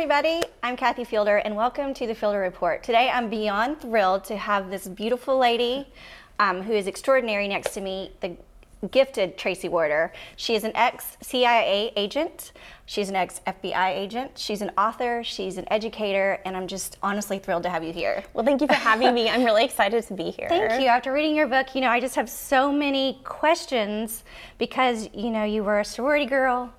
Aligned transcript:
everybody. 0.00 0.40
I'm 0.62 0.78
Kathy 0.78 1.04
Fielder, 1.04 1.36
and 1.36 1.54
welcome 1.54 1.92
to 1.92 2.06
the 2.06 2.14
Fielder 2.14 2.38
Report. 2.38 2.82
Today, 2.82 3.10
I'm 3.10 3.28
beyond 3.28 3.82
thrilled 3.82 4.24
to 4.24 4.36
have 4.38 4.70
this 4.70 4.88
beautiful 4.88 5.36
lady 5.36 5.86
um, 6.38 6.62
who 6.62 6.72
is 6.72 6.86
extraordinary 6.86 7.46
next 7.46 7.74
to 7.74 7.82
me, 7.82 8.10
the 8.22 8.34
gifted 8.92 9.36
Tracy 9.36 9.68
Walder. 9.68 10.10
She 10.36 10.54
is 10.54 10.64
an 10.64 10.72
ex 10.74 11.18
CIA 11.20 11.92
agent, 11.96 12.52
she's 12.86 13.10
an 13.10 13.16
ex 13.16 13.42
FBI 13.46 13.90
agent, 13.90 14.38
she's 14.38 14.62
an 14.62 14.70
author, 14.78 15.22
she's 15.22 15.58
an 15.58 15.70
educator, 15.70 16.40
and 16.46 16.56
I'm 16.56 16.66
just 16.66 16.96
honestly 17.02 17.38
thrilled 17.38 17.64
to 17.64 17.68
have 17.68 17.84
you 17.84 17.92
here. 17.92 18.24
Well, 18.32 18.42
thank 18.42 18.62
you 18.62 18.68
for 18.68 18.72
having 18.72 19.12
me. 19.12 19.28
I'm 19.28 19.44
really 19.44 19.66
excited 19.66 20.02
to 20.04 20.14
be 20.14 20.30
here. 20.30 20.48
Thank 20.48 20.80
you. 20.80 20.88
After 20.88 21.12
reading 21.12 21.36
your 21.36 21.46
book, 21.46 21.74
you 21.74 21.82
know, 21.82 21.90
I 21.90 22.00
just 22.00 22.14
have 22.14 22.30
so 22.30 22.72
many 22.72 23.20
questions 23.24 24.24
because, 24.56 25.10
you 25.12 25.28
know, 25.28 25.44
you 25.44 25.62
were 25.62 25.80
a 25.80 25.84
sorority 25.84 26.24
girl, 26.24 26.72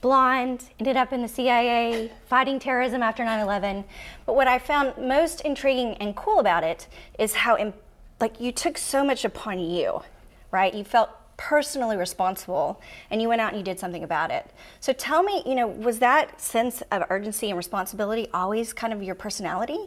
blonde, 0.00 0.70
ended 0.78 0.96
up 0.96 1.12
in 1.12 1.22
the 1.22 1.28
CIA, 1.28 2.10
fighting 2.26 2.58
terrorism 2.58 3.02
after 3.02 3.24
9 3.24 3.40
11. 3.40 3.84
But 4.26 4.34
what 4.34 4.48
I 4.48 4.58
found 4.58 4.96
most 4.96 5.42
intriguing 5.42 5.94
and 5.94 6.16
cool 6.16 6.40
about 6.40 6.64
it 6.64 6.88
is 7.18 7.34
how, 7.34 7.72
like, 8.20 8.40
you 8.40 8.52
took 8.52 8.78
so 8.78 9.04
much 9.04 9.24
upon 9.24 9.58
you, 9.58 10.02
right? 10.50 10.74
You 10.74 10.84
felt 10.84 11.10
personally 11.36 11.96
responsible 11.96 12.82
and 13.10 13.22
you 13.22 13.26
went 13.26 13.40
out 13.40 13.48
and 13.52 13.58
you 13.58 13.64
did 13.64 13.80
something 13.80 14.04
about 14.04 14.30
it. 14.30 14.50
So 14.78 14.92
tell 14.92 15.22
me, 15.22 15.42
you 15.46 15.54
know, 15.54 15.66
was 15.66 15.98
that 16.00 16.38
sense 16.38 16.82
of 16.90 17.04
urgency 17.08 17.48
and 17.48 17.56
responsibility 17.56 18.28
always 18.34 18.74
kind 18.74 18.92
of 18.92 19.02
your 19.02 19.14
personality? 19.14 19.78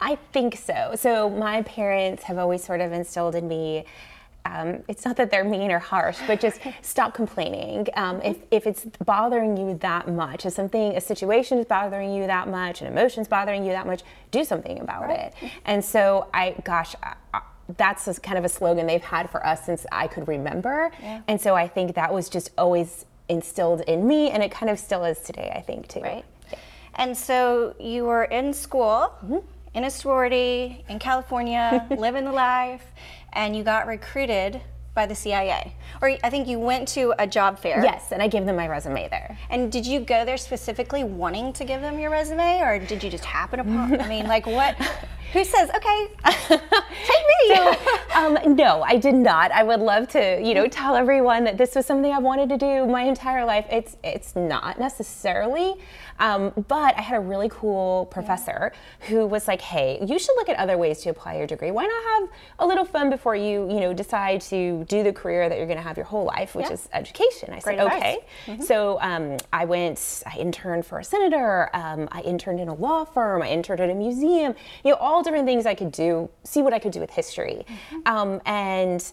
I 0.00 0.16
think 0.32 0.56
so. 0.56 0.94
So 0.96 1.28
my 1.28 1.60
parents 1.62 2.22
have 2.22 2.38
always 2.38 2.64
sort 2.64 2.80
of 2.80 2.90
instilled 2.90 3.34
in 3.34 3.48
me. 3.48 3.84
Um, 4.44 4.82
it's 4.88 5.04
not 5.04 5.16
that 5.16 5.30
they're 5.30 5.44
mean 5.44 5.70
or 5.70 5.78
harsh, 5.78 6.18
but 6.26 6.40
just 6.40 6.60
stop 6.82 7.14
complaining. 7.14 7.86
Um, 7.94 8.20
if, 8.22 8.38
if 8.50 8.66
it's 8.66 8.84
bothering 9.04 9.56
you 9.56 9.74
that 9.78 10.08
much, 10.08 10.46
if 10.46 10.52
something, 10.52 10.96
a 10.96 11.00
situation 11.00 11.58
is 11.58 11.66
bothering 11.66 12.14
you 12.14 12.26
that 12.26 12.48
much, 12.48 12.80
an 12.80 12.86
emotion's 12.86 13.28
bothering 13.28 13.64
you 13.64 13.72
that 13.72 13.86
much, 13.86 14.02
do 14.30 14.44
something 14.44 14.80
about 14.80 15.02
right. 15.02 15.32
it. 15.42 15.50
And 15.64 15.84
so 15.84 16.28
I, 16.32 16.54
gosh, 16.64 16.94
I, 17.02 17.42
that's 17.76 18.08
a, 18.08 18.14
kind 18.14 18.38
of 18.38 18.44
a 18.44 18.48
slogan 18.48 18.86
they've 18.86 19.02
had 19.02 19.30
for 19.30 19.44
us 19.46 19.64
since 19.64 19.86
I 19.92 20.06
could 20.06 20.28
remember. 20.28 20.90
Yeah. 21.00 21.22
And 21.28 21.40
so 21.40 21.54
I 21.54 21.68
think 21.68 21.94
that 21.94 22.12
was 22.12 22.28
just 22.28 22.50
always 22.58 23.06
instilled 23.28 23.82
in 23.82 24.06
me, 24.06 24.30
and 24.30 24.42
it 24.42 24.50
kind 24.50 24.70
of 24.70 24.78
still 24.78 25.04
is 25.04 25.20
today, 25.20 25.52
I 25.54 25.60
think, 25.60 25.88
too. 25.88 26.00
Right. 26.00 26.24
Yeah. 26.50 26.58
And 26.96 27.16
so 27.16 27.74
you 27.78 28.04
were 28.04 28.24
in 28.24 28.52
school, 28.52 29.14
mm-hmm. 29.24 29.38
in 29.74 29.84
a 29.84 29.90
sorority 29.90 30.84
in 30.88 30.98
California, 30.98 31.86
living 31.96 32.24
the 32.24 32.32
life, 32.32 32.84
and 33.32 33.56
you 33.56 33.62
got 33.62 33.86
recruited 33.86 34.60
by 34.94 35.06
the 35.06 35.14
CIA. 35.14 35.74
Or 36.02 36.16
I 36.24 36.30
think 36.30 36.48
you 36.48 36.58
went 36.58 36.88
to 36.88 37.14
a 37.18 37.26
job 37.26 37.58
fair. 37.58 37.82
Yes, 37.82 38.12
and 38.12 38.22
I 38.22 38.28
gave 38.28 38.44
them 38.44 38.56
my 38.56 38.66
resume 38.66 39.08
there. 39.08 39.38
And 39.48 39.70
did 39.70 39.86
you 39.86 40.00
go 40.00 40.24
there 40.24 40.36
specifically 40.36 41.04
wanting 41.04 41.52
to 41.54 41.64
give 41.64 41.80
them 41.80 41.98
your 41.98 42.10
resume, 42.10 42.60
or 42.60 42.78
did 42.78 43.02
you 43.02 43.10
just 43.10 43.24
happen 43.24 43.60
upon? 43.60 44.00
I 44.00 44.08
mean, 44.08 44.26
like 44.26 44.46
what? 44.46 44.74
Who 45.32 45.44
says, 45.44 45.70
okay, 45.76 46.08
take 46.48 46.60
me? 46.60 47.54
So, 47.54 47.76
um, 48.16 48.56
no, 48.56 48.82
I 48.82 48.96
did 48.96 49.14
not. 49.14 49.52
I 49.52 49.62
would 49.62 49.78
love 49.78 50.08
to, 50.08 50.40
you 50.42 50.54
know, 50.54 50.66
tell 50.66 50.96
everyone 50.96 51.44
that 51.44 51.56
this 51.56 51.76
was 51.76 51.86
something 51.86 52.12
I 52.12 52.18
wanted 52.18 52.48
to 52.48 52.56
do 52.56 52.84
my 52.86 53.02
entire 53.02 53.44
life. 53.44 53.64
It's 53.70 53.96
it's 54.02 54.34
not 54.34 54.80
necessarily, 54.80 55.76
um, 56.20 56.52
but 56.68 56.96
I 56.96 57.02
had 57.02 57.16
a 57.16 57.20
really 57.20 57.48
cool 57.50 58.06
professor 58.06 58.72
who 59.08 59.26
was 59.26 59.46
like, 59.46 59.60
hey, 59.60 59.98
you 60.06 60.18
should 60.18 60.34
look 60.36 60.48
at 60.48 60.56
other 60.56 60.76
ways 60.76 61.00
to 61.02 61.10
apply 61.10 61.36
your 61.36 61.46
degree. 61.46 61.70
Why 61.70 61.84
not 61.84 62.02
have 62.20 62.38
a 62.58 62.66
little 62.66 62.84
fun 62.84 63.10
before 63.10 63.36
you, 63.36 63.68
you 63.70 63.80
know, 63.80 63.92
decide 63.92 64.40
to 64.42 64.84
do 64.84 65.02
the 65.02 65.12
career 65.12 65.48
that 65.48 65.58
you're 65.58 65.66
going 65.66 65.78
to 65.78 65.84
have 65.84 65.96
your 65.96 66.06
whole 66.06 66.24
life, 66.24 66.54
which 66.54 66.66
yeah. 66.66 66.72
is 66.72 66.88
education. 66.92 67.50
I 67.50 67.60
Great 67.60 67.78
said, 67.78 67.86
advice. 67.86 68.00
okay. 68.02 68.18
Mm-hmm. 68.46 68.62
So 68.62 68.98
um, 69.00 69.36
I 69.52 69.64
went, 69.64 70.22
I 70.26 70.36
interned 70.38 70.86
for 70.86 70.98
a 70.98 71.04
senator. 71.04 71.70
Um, 71.74 72.08
I 72.10 72.22
interned 72.22 72.60
in 72.60 72.68
a 72.68 72.74
law 72.74 73.04
firm. 73.04 73.42
I 73.42 73.48
interned 73.48 73.80
at 73.80 73.90
a 73.90 73.94
museum. 73.94 74.54
You 74.84 74.92
know, 74.92 74.96
all 74.96 75.20
all 75.20 75.24
different 75.24 75.46
things 75.46 75.66
I 75.66 75.74
could 75.74 75.92
do, 75.92 76.30
see 76.44 76.62
what 76.62 76.72
I 76.72 76.78
could 76.78 76.92
do 76.92 77.00
with 77.00 77.10
history. 77.10 77.66
Mm-hmm. 77.68 78.00
Um, 78.06 78.40
and 78.46 79.12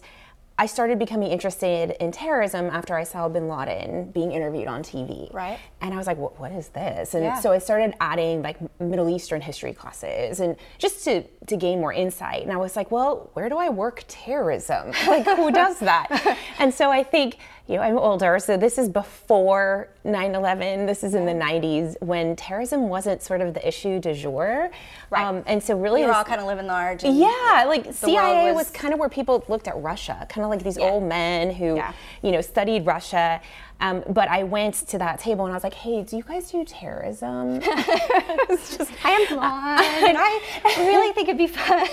I 0.60 0.66
started 0.66 0.98
becoming 0.98 1.30
interested 1.30 1.92
in 2.02 2.10
terrorism 2.10 2.66
after 2.66 2.96
I 2.96 3.04
saw 3.04 3.28
bin 3.28 3.48
Laden 3.48 4.10
being 4.10 4.32
interviewed 4.32 4.66
on 4.66 4.82
TV. 4.82 5.32
Right. 5.32 5.60
And 5.80 5.94
I 5.94 5.96
was 5.96 6.08
like, 6.08 6.18
what, 6.18 6.38
what 6.40 6.50
is 6.50 6.68
this? 6.70 7.14
And 7.14 7.24
yeah. 7.24 7.38
so 7.38 7.52
I 7.52 7.58
started 7.58 7.94
adding 8.00 8.42
like 8.42 8.58
Middle 8.80 9.08
Eastern 9.08 9.40
history 9.40 9.72
classes 9.72 10.40
and 10.40 10.56
just 10.78 11.04
to, 11.04 11.22
to 11.46 11.56
gain 11.56 11.78
more 11.78 11.92
insight. 11.92 12.42
And 12.42 12.50
I 12.50 12.56
was 12.56 12.74
like, 12.74 12.90
well, 12.90 13.30
where 13.34 13.48
do 13.48 13.56
I 13.56 13.68
work 13.68 14.04
terrorism? 14.08 14.92
Like, 15.08 15.24
who 15.24 15.50
does 15.50 15.78
that? 15.78 16.36
and 16.58 16.74
so 16.74 16.90
I 16.90 17.02
think, 17.02 17.38
you 17.68 17.76
know, 17.76 17.82
I'm 17.82 17.98
older, 17.98 18.38
so 18.38 18.56
this 18.56 18.78
is 18.78 18.88
before 18.88 19.88
9 20.02 20.34
11. 20.34 20.86
This 20.86 21.04
is 21.04 21.14
in 21.14 21.26
the 21.26 21.34
90s 21.34 22.00
when 22.00 22.34
terrorism 22.34 22.88
wasn't 22.88 23.22
sort 23.22 23.42
of 23.42 23.52
the 23.52 23.66
issue 23.68 24.00
du 24.00 24.14
jour. 24.14 24.70
Right. 25.10 25.26
Um, 25.26 25.42
and 25.46 25.62
so 25.62 25.78
really, 25.78 26.00
we 26.00 26.06
were 26.06 26.14
all 26.14 26.24
kind 26.24 26.40
of 26.40 26.46
living 26.46 26.66
large. 26.66 27.04
yeah, 27.04 27.64
like 27.66 27.92
CIA 27.92 28.52
was, 28.52 28.68
was, 28.68 28.70
kind 28.70 28.94
of 28.94 28.98
where 28.98 29.10
people 29.10 29.44
looked 29.48 29.68
at 29.68 29.76
Russia, 29.82 30.26
kind 30.30 30.46
of 30.46 30.50
like 30.50 30.64
these 30.64 30.78
yeah. 30.78 30.86
old 30.86 31.02
men 31.02 31.50
who, 31.50 31.76
yeah. 31.76 31.92
you 32.22 32.32
know, 32.32 32.40
studied 32.40 32.86
Russia. 32.86 33.38
Um, 33.80 34.02
but 34.08 34.28
I 34.28 34.42
went 34.42 34.74
to 34.88 34.98
that 34.98 35.20
table 35.20 35.44
and 35.44 35.52
I 35.52 35.56
was 35.56 35.62
like, 35.62 35.74
"Hey, 35.74 36.02
do 36.02 36.16
you 36.16 36.24
guys 36.24 36.50
do 36.50 36.64
terrorism?" 36.64 37.60
just, 37.60 38.90
I 39.04 39.10
am 39.10 39.28
blonde, 39.28 39.80
and 40.08 40.18
I 40.18 40.74
really 40.78 41.12
think 41.12 41.28
it'd 41.28 41.38
be 41.38 41.46
fun. 41.46 41.86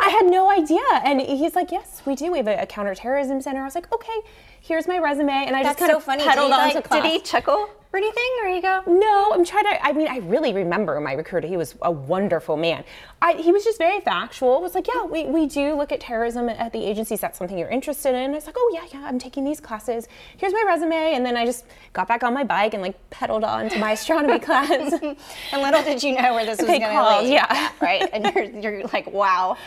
I 0.00 0.08
had 0.08 0.30
no 0.30 0.48
idea, 0.50 0.80
and 1.04 1.20
he's 1.20 1.54
like, 1.56 1.72
"Yes, 1.72 2.02
we 2.06 2.14
do. 2.14 2.30
We 2.30 2.38
have 2.38 2.46
a, 2.48 2.62
a 2.62 2.66
counterterrorism 2.66 3.40
center." 3.40 3.60
I 3.60 3.64
was 3.64 3.74
like, 3.74 3.92
"Okay, 3.92 4.18
here's 4.60 4.86
my 4.86 4.98
resume," 4.98 5.32
and 5.32 5.56
I 5.56 5.62
That's 5.64 5.70
just 5.70 5.78
kind 5.80 5.90
so 5.90 5.96
of 5.96 6.04
funny. 6.04 6.22
pedaled 6.24 6.52
did 6.52 6.60
on 6.60 6.68
he, 6.68 6.74
to 6.74 6.82
class. 6.82 7.02
Did 7.02 7.10
he 7.12 7.20
chuckle? 7.20 7.68
Or 7.92 7.98
anything, 7.98 8.30
or 8.42 8.48
you 8.48 8.62
go? 8.62 8.82
No, 8.86 9.32
I'm 9.32 9.44
trying 9.44 9.64
to. 9.64 9.86
I 9.86 9.92
mean, 9.92 10.08
I 10.08 10.18
really 10.18 10.54
remember 10.54 10.98
my 11.00 11.12
recruiter. 11.12 11.46
He 11.46 11.58
was 11.58 11.74
a 11.82 11.90
wonderful 11.90 12.56
man. 12.56 12.84
I, 13.20 13.34
he 13.34 13.52
was 13.52 13.64
just 13.64 13.76
very 13.76 14.00
factual. 14.00 14.62
Was 14.62 14.74
like, 14.74 14.88
yeah, 14.88 15.04
we, 15.04 15.26
we 15.26 15.46
do 15.46 15.74
look 15.74 15.92
at 15.92 16.00
terrorism 16.00 16.48
at 16.48 16.72
the 16.72 16.82
agencies. 16.82 17.20
That's 17.20 17.38
something 17.38 17.58
you're 17.58 17.68
interested 17.68 18.14
in. 18.14 18.30
I 18.30 18.34
was 18.34 18.46
like, 18.46 18.56
oh 18.58 18.70
yeah, 18.72 18.86
yeah, 18.92 19.06
I'm 19.06 19.18
taking 19.18 19.44
these 19.44 19.60
classes. 19.60 20.08
Here's 20.38 20.54
my 20.54 20.64
resume, 20.66 21.14
and 21.14 21.24
then 21.24 21.36
I 21.36 21.44
just 21.44 21.66
got 21.92 22.08
back 22.08 22.22
on 22.22 22.32
my 22.32 22.44
bike 22.44 22.72
and 22.72 22.82
like 22.82 23.10
pedaled 23.10 23.44
on 23.44 23.68
to 23.68 23.78
my 23.78 23.92
astronomy 23.92 24.38
class. 24.40 24.70
and 24.70 25.16
little 25.52 25.82
did 25.82 26.02
you 26.02 26.16
know 26.16 26.32
where 26.32 26.46
this 26.46 26.58
was 26.62 26.68
going 26.68 26.80
to 26.80 27.18
lead. 27.20 27.30
Yeah, 27.30 27.72
right. 27.82 28.08
And 28.12 28.24
you're 28.34 28.44
you're 28.44 28.86
like, 28.86 29.12
wow. 29.12 29.58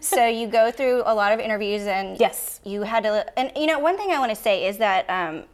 so 0.00 0.26
you 0.26 0.48
go 0.48 0.72
through 0.72 1.04
a 1.06 1.14
lot 1.14 1.32
of 1.32 1.38
interviews, 1.38 1.82
and 1.82 2.18
yes, 2.18 2.60
you 2.64 2.82
had 2.82 3.04
to. 3.04 3.38
And 3.38 3.52
you 3.54 3.66
know, 3.66 3.78
one 3.78 3.96
thing 3.96 4.10
I 4.10 4.18
want 4.18 4.30
to 4.30 4.36
say 4.36 4.66
is 4.66 4.78
that. 4.78 5.08
Um, 5.08 5.44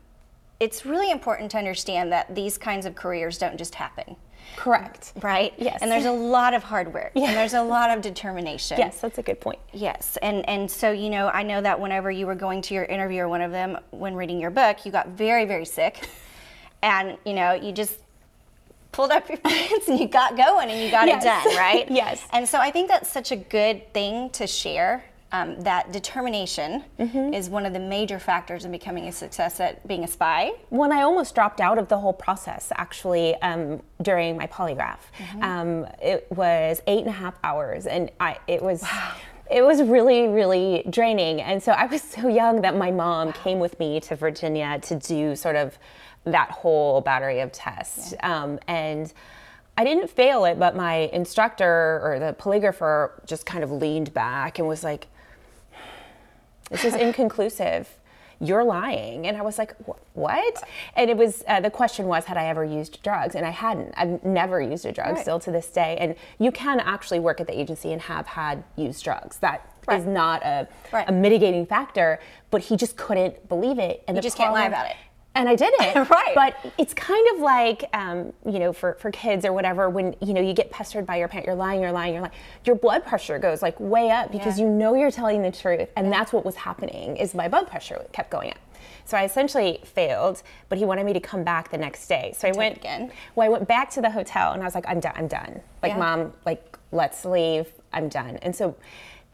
it's 0.61 0.87
really 0.87 1.11
important 1.11 1.51
to 1.53 1.59
understand 1.59 2.13
that 2.13 2.35
these 2.35 2.59
kinds 2.59 2.87
of 2.87 2.95
careers 2.95 3.39
don't 3.39 3.59
just 3.59 3.75
happen. 3.75 4.17
Correct. 4.57 5.13
Right? 5.21 5.53
Yes. 5.59 5.81
And 5.83 5.91
there's 5.91 6.05
a 6.05 6.13
lot 6.13 6.55
of 6.55 6.63
hard 6.63 6.93
work. 6.93 7.13
Yeah. 7.15 7.29
And 7.29 7.37
there's 7.37 7.55
a 7.55 7.63
lot 7.63 7.91
of 7.91 8.03
determination. 8.03 8.79
Yes, 8.79 9.01
that's 9.01 9.19
a 9.19 9.23
good 9.23 9.41
point. 9.41 9.59
Yes. 9.73 10.17
And 10.23 10.49
and 10.49 10.71
so, 10.71 10.93
you 10.93 11.11
know, 11.11 11.29
I 11.29 11.43
know 11.43 11.61
that 11.61 11.81
whenever 11.81 12.11
you 12.11 12.27
were 12.27 12.35
going 12.35 12.63
to 12.63 12.75
your 12.75 12.85
interview 12.85 13.23
or 13.23 13.29
one 13.29 13.41
of 13.41 13.51
them 13.51 13.79
when 13.91 14.15
reading 14.15 14.41
your 14.41 14.51
book, 14.51 14.85
you 14.87 14.93
got 14.93 15.09
very, 15.09 15.45
very 15.45 15.65
sick. 15.67 16.09
And, 16.83 17.17
you 17.25 17.33
know, 17.33 17.55
you 17.55 17.73
just 17.73 17.97
pulled 18.93 19.11
up 19.11 19.27
your 19.31 19.39
pants 19.45 19.89
and 19.89 19.99
you 19.99 20.07
got 20.07 20.37
going 20.37 20.69
and 20.69 20.79
you 20.83 20.91
got 20.91 21.07
yes. 21.07 21.23
it 21.23 21.27
done, 21.27 21.57
right? 21.57 21.91
yes. 21.91 22.23
And 22.31 22.47
so 22.47 22.59
I 22.59 22.71
think 22.71 22.89
that's 22.89 23.11
such 23.11 23.33
a 23.33 23.37
good 23.37 23.91
thing 23.95 24.29
to 24.31 24.47
share 24.47 25.03
um, 25.35 25.61
that 25.63 25.91
determination 25.91 26.85
mm-hmm. 26.99 27.35
is 27.35 27.51
one 27.51 27.67
of 27.67 27.73
the 27.73 27.81
major 27.81 28.21
factors 28.21 28.65
in 28.65 28.71
becoming 28.71 29.09
a 29.09 29.13
success 29.13 29.59
at 29.59 29.87
being 29.89 30.05
a 30.05 30.07
spy. 30.07 30.53
When 30.69 30.93
I 30.93 31.03
almost 31.03 31.35
dropped 31.35 31.61
out 31.61 31.77
of 31.77 31.89
the 31.89 31.99
whole 31.99 32.13
process, 32.13 32.71
actually, 32.77 33.35
um, 33.43 33.83
during 34.01 34.37
my 34.37 34.47
polygraph, 34.47 35.01
mm-hmm. 35.19 35.43
um, 35.43 35.87
it 36.01 36.27
was 36.31 36.83
eight 36.87 37.01
and 37.01 37.09
a 37.09 37.13
half 37.13 37.35
hours, 37.43 37.87
and 37.87 38.11
I 38.21 38.39
it 38.47 38.63
was. 38.63 38.83
Wow. 38.83 39.17
It 39.51 39.63
was 39.63 39.83
really, 39.83 40.27
really 40.27 40.87
draining. 40.89 41.43
And 41.43 41.63
so 41.63 41.73
I 41.73 41.85
was 41.85 42.01
so 42.01 42.29
young 42.29 42.63
that 42.63 42.75
my 42.77 42.91
mom 42.91 43.31
came 43.35 43.59
with 43.59 43.79
me 43.79 44.01
to 44.01 44.17
Virginia 44.17 44.79
to 44.85 44.95
do 44.99 45.37
sort 45.37 45.55
of 45.55 45.79
that 46.25 46.51
whole 46.51 47.03
battery 47.03 47.41
of 47.41 47.53
tests. 47.53 48.15
Yeah. 48.15 48.43
Um, 48.43 48.59
and 48.69 49.13
I 49.77 49.85
didn't 49.85 50.09
fail 50.09 50.47
it, 50.47 50.59
but 50.59 50.75
my 50.75 51.11
instructor 51.13 52.01
or 52.03 52.19
the 52.19 52.33
polygrapher 52.33 53.11
just 53.27 53.45
kind 53.45 53.63
of 53.63 53.71
leaned 53.71 54.15
back 54.15 54.59
and 54.59 54.67
was 54.67 54.83
like, 54.83 55.09
this 56.71 56.85
is 56.85 56.95
inconclusive. 56.95 57.89
You're 58.41 58.65
lying. 58.65 59.27
And 59.27 59.37
I 59.37 59.43
was 59.43 59.59
like, 59.59 59.75
what? 60.15 60.63
And 60.97 61.09
it 61.09 61.17
was, 61.17 61.45
uh, 61.47 61.61
the 61.61 61.71
question 61.71 62.07
was, 62.07 62.25
had 62.25 62.37
I 62.37 62.47
ever 62.47 62.65
used 62.65 63.03
drugs? 63.03 63.37
And 63.37 63.47
I 63.47 63.51
hadn't. 63.51 63.95
I've 63.97 64.25
never 64.25 64.61
used 64.61 64.85
a 64.85 64.93
drug 64.93 65.15
right. 65.15 65.23
still 65.23 65.39
to 65.41 65.51
this 65.51 65.69
day. 65.69 65.97
And 66.01 66.17
you 66.39 66.51
can 66.51 66.81
actually 66.81 67.21
work 67.21 67.41
at 67.41 67.47
the 67.47 67.59
agency 67.59 67.93
and 67.93 68.03
have 68.03 68.27
had 68.27 68.65
used 68.77 69.05
drugs. 69.05 69.39
That 69.39 69.71
right. 69.87 70.01
is 70.01 70.07
not 70.07 70.43
a, 70.45 70.69
right. 70.93 71.09
a 71.09 71.13
mitigating 71.13 71.65
factor, 71.65 72.19
but 72.51 72.61
he 72.61 72.77
just 72.77 72.97
couldn't 72.97 73.49
believe 73.49 73.79
it. 73.79 74.03
And 74.09 74.17
you 74.17 74.23
just 74.23 74.37
problem, 74.37 74.61
can't 74.61 74.73
lie 74.73 74.79
about 74.79 74.91
it 74.91 74.97
and 75.35 75.49
I 75.49 75.57
did 75.57 75.73
it. 75.81 75.95
right. 76.11 76.33
But 76.35 76.73
it's 76.79 76.95
kind 76.95 77.27
of 77.35 77.41
like, 77.41 77.85
um, 77.93 78.33
you 78.47 78.59
know, 78.59 78.73
for, 78.73 78.95
for 78.95 79.11
kids 79.11 79.45
or 79.45 79.53
whatever, 79.53 79.91
when, 79.91 80.15
you 80.21 80.33
know, 80.33 80.41
you 80.41 80.53
get 80.53 80.71
pestered 80.71 81.07
by 81.07 81.17
your 81.17 81.29
parent, 81.29 81.47
you're 81.47 81.57
lying, 81.57 81.81
you're 81.81 81.93
lying, 81.93 82.15
you're 82.15 82.23
lying. 82.23 82.35
Your 82.65 82.77
blood 82.77 83.05
pressure 83.05 83.39
goes 83.39 83.63
like 83.63 83.79
way 83.81 84.11
up 84.11 84.31
because 84.31 84.59
yeah. 84.59 84.65
you 84.67 84.71
know 84.71 84.95
you're 84.95 85.11
telling 85.11 85.43
the 85.43 85.51
truth. 85.51 85.89
And 85.97 86.07
yeah. 86.07 86.13
that's 86.13 86.33
what 86.33 86.45
was 86.45 86.55
happening 86.55 87.17
is 87.17 87.35
my 87.35 87.49
blood 87.49 87.69
pressure 87.69 88.05
kept 88.13 88.31
going 88.31 88.51
up. 88.51 88.59
So 89.07 89.17
I 89.17 89.25
essentially 89.25 89.81
failed, 89.85 90.43
but 90.69 90.79
he 90.79 90.85
wanted 90.85 91.05
me 91.05 91.13
to 91.13 91.21
come 91.21 91.45
back 91.45 91.71
the 91.71 91.79
next 91.79 92.07
day. 92.07 92.35
So 92.37 92.49
I 92.49 92.53
went 92.53 92.77
again. 92.77 93.11
Well, 93.35 93.47
I 93.47 93.51
went 93.51 93.69
back 93.69 93.91
to 93.91 94.01
the 94.01 94.11
hotel 94.11 94.53
and 94.53 94.63
I 94.63 94.65
was 94.65 94.75
like, 94.75 94.87
I'm 94.89 95.01
done. 95.01 95.13
I'm 95.17 95.29
done. 95.29 95.61
Like, 95.83 95.93
Yeah. 95.93 95.99
mom, 95.99 96.33
like, 96.47 96.79
let's 96.91 97.25
leave. 97.25 97.67
I'm 97.93 98.09
done. 98.09 98.39
And 98.39 98.57
so 98.57 98.77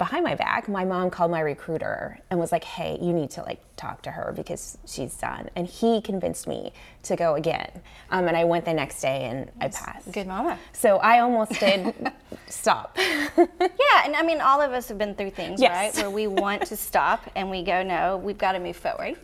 behind 0.01 0.25
my 0.25 0.35
back, 0.35 0.67
my 0.67 0.83
mom 0.83 1.11
called 1.11 1.31
my 1.31 1.41
recruiter 1.41 2.19
and 2.31 2.41
was 2.41 2.53
like, 2.53 2.65
hey, 2.65 2.97
you 3.03 3.13
need 3.13 3.29
to 3.33 3.43
like 3.43 3.61
talk 3.77 4.01
to 4.01 4.11
her 4.11 4.33
because 4.35 4.79
she's 4.87 5.15
done. 5.15 5.51
And 5.55 5.67
he 5.67 6.01
convinced 6.01 6.47
me 6.49 6.73
to 7.03 7.17
go 7.17 7.35
again. 7.35 7.71
Um, 8.11 8.27
and 8.27 8.35
I 8.35 8.45
went 8.45 8.65
the 8.65 8.73
next 8.73 9.03
day 9.03 9.25
and 9.25 9.51
I 9.61 9.69
passed. 9.69 10.11
Good 10.11 10.27
mama. 10.27 10.59
So 10.73 10.97
I 10.97 11.19
almost 11.21 11.53
did 11.61 11.95
stop. 12.49 12.97
Yeah, 13.37 14.03
and 14.07 14.15
I 14.17 14.23
mean, 14.23 14.41
all 14.41 14.61
of 14.63 14.73
us 14.73 14.89
have 14.89 14.97
been 14.99 15.15
through 15.15 15.31
things, 15.33 15.61
Yes. 15.61 15.97
right? 15.97 16.03
Where 16.03 16.11
we 16.11 16.27
want 16.29 16.65
to 16.67 16.77
stop 16.77 17.29
and 17.37 17.51
we 17.51 17.63
go, 17.63 17.83
no, 17.83 18.17
we've 18.17 18.39
got 18.39 18.53
to 18.53 18.59
move 18.61 18.77
forward. 18.77 19.17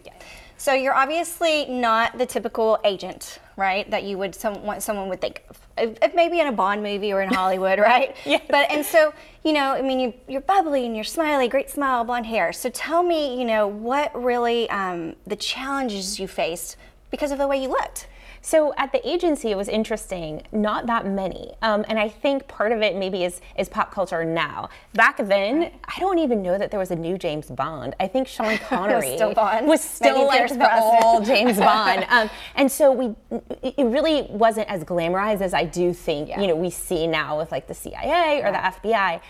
So 0.59 0.73
you're 0.73 0.95
obviously 0.95 1.67
not 1.67 2.17
the 2.19 2.27
typical 2.27 2.79
agent, 2.85 3.39
right? 3.57 3.91
That 3.91 4.05
you 4.05 4.17
would 4.19 4.35
some, 4.35 4.63
want 4.63 4.83
someone 4.83 5.09
would 5.09 5.21
think 5.21 5.43
of. 5.51 5.59
If, 5.79 5.99
if 6.03 6.15
maybe 6.15 6.41
in 6.41 6.47
a 6.47 6.53
Bond 6.53 6.83
movie 6.83 7.13
or 7.13 7.21
in 7.21 7.33
Hollywood, 7.33 7.79
right? 7.93 8.17
Yes. 8.25 8.43
But 8.49 8.71
and 8.71 8.85
so 8.85 9.13
you 9.45 9.53
know, 9.53 9.75
I 9.75 9.83
mean, 9.83 10.01
you, 10.01 10.15
you're 10.27 10.41
bubbly 10.41 10.87
and 10.87 10.97
you're 10.97 11.05
smiley, 11.05 11.47
great 11.47 11.71
smile, 11.71 12.03
blonde 12.03 12.27
hair. 12.27 12.53
So 12.53 12.69
tell 12.71 13.05
me, 13.05 13.39
you 13.39 13.45
know, 13.45 13.69
what 13.69 14.11
really 14.21 14.69
um, 14.71 15.15
the 15.25 15.37
challenges 15.37 16.19
you 16.19 16.27
faced 16.27 16.77
because 17.13 17.31
of 17.31 17.39
the 17.39 17.47
way 17.47 17.63
you 17.63 17.69
looked. 17.69 18.09
So 18.47 18.73
at 18.77 18.93
the 18.93 19.01
agency, 19.05 19.51
it 19.51 19.57
was 19.57 19.69
interesting. 19.69 20.41
Not 20.53 20.87
that 20.87 21.05
many, 21.05 21.55
um, 21.63 21.85
and 21.89 21.99
I 21.99 22.09
think 22.09 22.47
part 22.47 22.71
of 22.71 22.81
it 22.81 22.95
maybe 22.95 23.25
is 23.25 23.41
is 23.59 23.69
pop 23.69 23.91
culture 23.91 24.25
now. 24.25 24.69
Back 24.95 25.17
then, 25.17 25.73
I 25.85 25.99
don't 25.99 26.21
even 26.21 26.43
know 26.43 26.57
that 26.57 26.71
there 26.71 26.79
was 26.79 26.93
a 26.93 26.95
new 26.95 27.19
James 27.19 27.47
Bond. 27.51 27.97
I 27.99 28.07
think 28.07 28.29
Sean 28.29 28.57
Connery 28.69 29.17
still 29.17 29.35
Bond. 29.35 29.67
was 29.67 29.81
still 29.81 30.29
like 30.29 30.49
the 30.49 30.59
Brosnan. 30.59 31.03
old 31.03 31.25
James 31.33 31.59
Bond, 31.59 32.07
um, 32.11 32.31
and 32.55 32.71
so 32.71 32.93
we 32.93 33.17
it 33.63 33.85
really 33.85 34.29
wasn't 34.31 34.69
as 34.69 34.85
glamorized 34.85 35.41
as 35.41 35.53
I 35.53 35.65
do 35.65 35.93
think 35.93 36.29
Yeah. 36.29 36.41
you 36.41 36.47
know 36.47 36.55
we 36.55 36.71
see 36.71 37.09
now 37.09 37.39
with 37.39 37.51
like 37.51 37.67
the 37.67 37.75
CIA 37.75 38.43
or 38.45 38.53
the 38.53 38.59
FBI. 38.59 39.21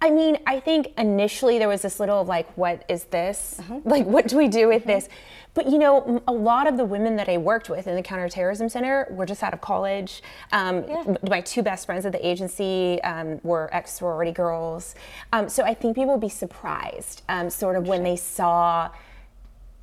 I 0.00 0.10
mean, 0.10 0.38
I 0.46 0.60
think 0.60 0.92
initially 0.98 1.58
there 1.58 1.68
was 1.68 1.82
this 1.82 1.98
little 1.98 2.20
of 2.20 2.28
like, 2.28 2.46
what 2.56 2.84
is 2.88 3.04
this? 3.04 3.58
Mm-hmm. 3.62 3.88
Like, 3.88 4.04
what 4.06 4.28
do 4.28 4.36
we 4.36 4.46
do 4.46 4.68
with 4.68 4.84
this? 4.84 5.08
But 5.54 5.70
you 5.70 5.78
know, 5.78 6.22
a 6.28 6.32
lot 6.32 6.66
of 6.66 6.76
the 6.76 6.84
women 6.84 7.16
that 7.16 7.30
I 7.30 7.38
worked 7.38 7.70
with 7.70 7.86
in 7.86 7.96
the 7.96 8.02
counterterrorism 8.02 8.68
center 8.68 9.08
were 9.10 9.24
just 9.24 9.42
out 9.42 9.54
of 9.54 9.62
college. 9.62 10.22
Um, 10.52 10.84
m- 10.84 11.16
My 11.26 11.40
two 11.40 11.62
best 11.62 11.86
friends 11.86 12.04
at 12.04 12.12
the 12.12 12.24
agency 12.26 13.00
um, 13.04 13.40
were 13.42 13.70
ex 13.72 13.92
sorority 13.94 14.32
girls. 14.32 14.94
Um, 15.32 15.48
so 15.48 15.62
I 15.62 15.72
think 15.72 15.94
people 15.96 16.12
would 16.12 16.20
be 16.20 16.28
surprised, 16.28 17.22
um, 17.30 17.48
sort 17.48 17.74
of, 17.76 17.88
when 17.88 18.02
they 18.02 18.16
saw 18.16 18.90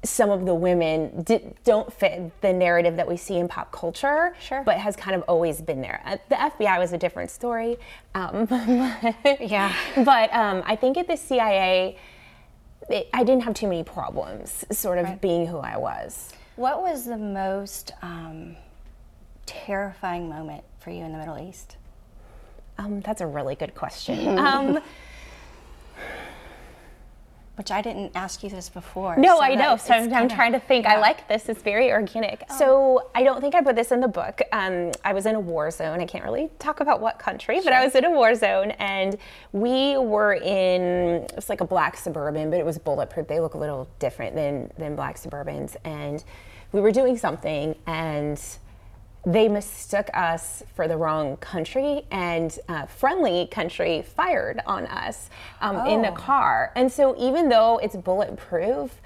some 0.03 0.29
of 0.29 0.45
the 0.45 0.53
women 0.53 1.25
don't 1.63 1.91
fit 1.93 2.41
the 2.41 2.51
narrative 2.51 2.97
that 2.97 3.07
we 3.07 3.15
see 3.15 3.37
in 3.37 3.47
pop 3.47 3.71
culture, 3.71 4.35
Sure. 4.41 4.61
but 4.65 4.77
has 4.77 4.95
kind 4.97 5.15
of 5.15 5.21
always 5.29 5.61
been 5.61 5.81
there. 5.81 6.01
Uh, 6.05 6.17
the 6.29 6.35
FBI 6.35 6.77
was 6.77 6.91
a 6.91 6.97
different 6.97 7.31
story. 7.31 7.77
Um, 8.13 8.47
Yeah. 9.39 9.73
But 10.03 10.33
um, 10.33 10.61
I 10.65 10.75
think 10.75 10.97
at 10.97 11.07
the 11.07 11.15
CIA, 11.15 11.97
it, 12.89 13.07
I 13.13 13.23
didn't 13.23 13.43
have 13.43 13.53
too 13.53 13.67
many 13.67 13.83
problems 13.83 14.65
sort 14.71 14.97
of 14.97 15.21
being 15.21 15.47
who 15.47 15.57
I 15.59 15.77
was. 15.77 16.33
What 16.57 16.81
was 16.81 17.05
the 17.05 17.17
most 17.17 17.93
um, 18.01 18.57
terrifying 19.45 20.27
moment 20.27 20.63
for 20.79 20.89
you 20.91 21.03
in 21.05 21.13
the 21.13 21.17
Middle 21.17 21.39
East? 21.39 21.77
Um, 22.77 22.99
that's 23.01 23.21
a 23.21 23.27
really 23.27 23.55
good 23.55 23.73
question. 23.73 24.37
Which 27.55 27.69
I 27.69 27.83
didn't 27.83 28.13
ask 28.15 28.41
you 28.41 28.49
this 28.49 28.67
before. 28.67 29.15
No, 29.15 29.35
so 29.37 29.43
I 29.43 29.53
know. 29.53 29.77
So 29.77 29.93
I'm, 29.93 30.05
I'm 30.05 30.09
kinda- 30.09 30.35
trying 30.35 30.53
to 30.53 30.59
think. 30.59 30.87
I 30.87 30.99
like 30.99 31.27
this. 31.27 31.49
It's 31.49 31.61
very 31.61 31.91
organic. 31.91 32.45
So 32.57 33.11
I 33.13 33.21
don't 33.23 33.41
think 33.41 33.53
I 33.53 33.61
put 33.61 33.75
this 33.75 33.91
in 33.91 33.99
the 33.99 34.07
book. 34.07 34.41
Um, 34.51 34.91
I 35.05 35.13
was 35.13 35.27
in 35.27 35.35
a 35.35 35.39
war 35.39 35.69
zone. 35.69 35.99
I 36.01 36.05
can't 36.07 36.23
really 36.23 36.49
talk 36.57 36.79
about 36.79 36.99
what 36.99 37.19
country, 37.19 37.61
but 37.63 37.71
I 37.71 37.85
was 37.85 37.93
in 37.93 38.05
a 38.05 38.09
war 38.11 38.33
zone, 38.33 38.71
and 38.79 39.17
we 39.51 39.97
were 39.97 40.33
in. 40.33 41.27
It's 41.37 41.47
like 41.47 41.61
a 41.61 41.65
black 41.65 41.95
suburban, 41.95 42.49
but 42.49 42.57
it 42.57 42.65
was 42.65 42.79
bulletproof. 42.79 43.27
They 43.27 43.39
look 43.39 43.53
a 43.53 43.59
little 43.59 43.87
different 43.99 44.33
than 44.33 44.71
than 44.79 44.95
black 44.95 45.17
suburbans, 45.17 45.75
and 45.83 46.23
we 46.71 46.81
were 46.81 46.91
doing 46.91 47.17
something, 47.17 47.75
and 47.85 48.41
they 49.25 49.47
mistook 49.47 50.09
us 50.13 50.63
for 50.75 50.87
the 50.87 50.97
wrong 50.97 51.37
country 51.37 52.03
and 52.11 52.59
uh, 52.67 52.85
friendly 52.85 53.47
country 53.47 54.01
fired 54.01 54.59
on 54.65 54.85
us 54.87 55.29
um, 55.61 55.85
in 55.87 56.01
the 56.01 56.09
Oh. 56.11 56.15
car. 56.15 56.71
And 56.75 56.91
so 56.91 57.15
even 57.17 57.47
though 57.49 57.77
it's 57.77 57.95
bulletproof 57.95 58.99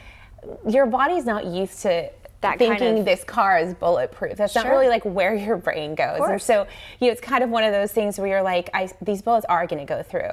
your 0.68 0.86
body's 0.86 1.26
not 1.26 1.46
used 1.46 1.82
to 1.82 2.10
That 2.42 2.58
kind 2.60 2.78
thinking 2.80 3.00
of- 3.00 3.06
this 3.06 3.24
car 3.24 3.58
is 3.58 3.74
bulletproof. 3.74 4.38
That's 4.38 4.54
not 4.56 4.68
really 4.68 4.88
like 4.88 5.04
where 5.04 5.34
your 5.36 5.58
brain 5.58 5.94
goes. 5.96 6.22
And 6.22 6.42
so 6.42 6.68
you 7.00 7.08
know 7.08 7.12
it's 7.12 7.22
kind 7.22 7.44
of 7.44 7.50
one 7.50 7.64
of 7.64 7.72
those 7.74 7.92
things 7.92 8.18
where 8.18 8.28
you're 8.28 8.42
like 8.44 8.70
I, 8.74 8.90
these 9.02 9.22
bullets 9.22 9.46
are 9.50 9.66
going 9.68 9.86
to 9.86 9.92
go 9.94 10.04
through. 10.04 10.32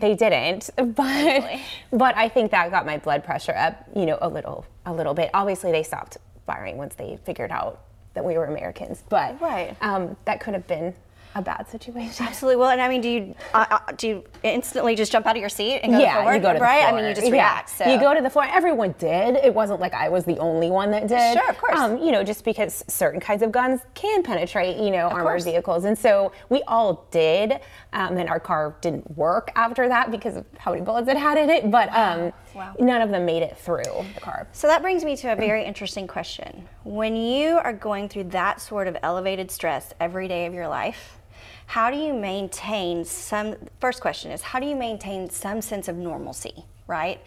They 0.00 0.14
didn't 0.14 0.70
but 0.76 1.58
but 1.92 2.16
i 2.16 2.28
think 2.28 2.50
that 2.52 2.70
got 2.70 2.84
my 2.86 2.98
blood 2.98 3.24
pressure 3.24 3.54
up 3.56 3.84
you 3.94 4.06
know 4.06 4.18
a 4.20 4.28
little 4.28 4.66
a 4.84 4.92
little 4.92 5.14
bit. 5.14 5.30
Obviously 5.34 5.72
they 5.72 5.82
stopped 5.82 6.18
firing 6.46 6.76
once 6.76 6.94
they 6.94 7.18
figured 7.24 7.50
out 7.50 7.80
that 8.16 8.24
we 8.24 8.36
were 8.36 8.46
americans 8.46 9.04
but 9.08 9.40
Right. 9.40 9.76
um, 9.82 10.16
that 10.24 10.40
could 10.40 10.54
have 10.54 10.66
been 10.66 10.92
a 11.36 11.42
bad 11.42 11.68
situation 11.68 12.24
Absolutely. 12.26 12.56
Well, 12.56 12.70
and 12.70 12.80
I 12.80 12.88
mean, 12.88 13.02
do 13.02 13.10
you 13.10 13.34
uh, 13.52 13.66
uh, 13.70 13.78
do 13.98 14.08
you 14.08 14.24
instantly 14.42 14.96
just 14.96 15.12
jump 15.12 15.26
out 15.26 15.36
of 15.36 15.40
your 15.40 15.50
seat 15.50 15.80
and 15.82 15.92
go 15.92 15.98
yeah, 15.98 16.14
forward? 16.14 16.36
you 16.36 16.40
go 16.40 16.50
to 16.54 16.58
the 16.58 16.64
right? 16.64 16.84
I 16.84 16.88
floor. 16.88 17.00
mean, 17.00 17.08
you 17.10 17.14
just 17.14 17.26
Yeah. 17.26 17.32
react. 17.34 17.68
So 17.68 17.84
You 17.84 18.00
go 18.00 18.14
to 18.14 18.22
the 18.22 18.30
floor. 18.30 18.46
Everyone 18.50 18.94
did. 18.96 19.36
It 19.36 19.52
wasn't 19.52 19.78
like 19.78 19.92
I 19.92 20.08
was 20.08 20.24
the 20.24 20.38
only 20.38 20.70
one 20.70 20.90
that 20.92 21.08
did. 21.08 21.38
Sure, 21.38 21.50
of 21.50 21.58
course. 21.58 21.78
Um, 21.78 21.98
you 21.98 22.10
know, 22.10 22.24
just 22.24 22.42
because 22.42 22.82
certain 22.88 23.20
kinds 23.20 23.42
of 23.42 23.52
guns 23.52 23.82
can 23.92 24.22
penetrate, 24.22 24.78
you 24.78 24.90
know, 24.90 25.08
armored 25.08 25.24
course. 25.24 25.44
vehicles, 25.44 25.84
and 25.84 25.98
so 25.98 26.32
we 26.48 26.62
all 26.62 27.06
did. 27.10 27.60
Um, 27.92 28.16
and 28.16 28.30
our 28.30 28.40
car 28.40 28.74
didn't 28.80 29.14
work 29.18 29.50
after 29.56 29.88
that 29.88 30.10
because 30.10 30.36
of 30.36 30.46
how 30.56 30.70
many 30.70 30.82
bullets 30.84 31.06
it 31.06 31.18
had 31.18 31.36
in 31.36 31.50
it. 31.50 31.70
But 31.70 31.94
um, 31.94 32.32
Wow. 32.56 32.74
none 32.78 33.02
of 33.02 33.10
them 33.10 33.26
made 33.26 33.42
it 33.42 33.56
through 33.56 33.84
the 34.14 34.20
car. 34.20 34.46
So 34.52 34.66
that 34.66 34.80
brings 34.80 35.04
me 35.04 35.16
to 35.18 35.32
a 35.32 35.36
very 35.36 35.64
interesting 35.64 36.06
question. 36.06 36.66
When 36.84 37.14
you 37.14 37.58
are 37.58 37.72
going 37.72 38.08
through 38.08 38.24
that 38.24 38.60
sort 38.60 38.88
of 38.88 38.96
elevated 39.02 39.50
stress 39.50 39.92
every 40.00 40.26
day 40.26 40.46
of 40.46 40.54
your 40.54 40.66
life, 40.66 41.18
how 41.66 41.90
do 41.90 41.96
you 41.96 42.14
maintain 42.14 43.04
some? 43.04 43.56
First 43.80 44.00
question 44.00 44.30
is 44.30 44.40
how 44.40 44.58
do 44.60 44.66
you 44.66 44.76
maintain 44.76 45.28
some 45.28 45.60
sense 45.60 45.88
of 45.88 45.96
normalcy, 45.96 46.64
right? 46.86 47.20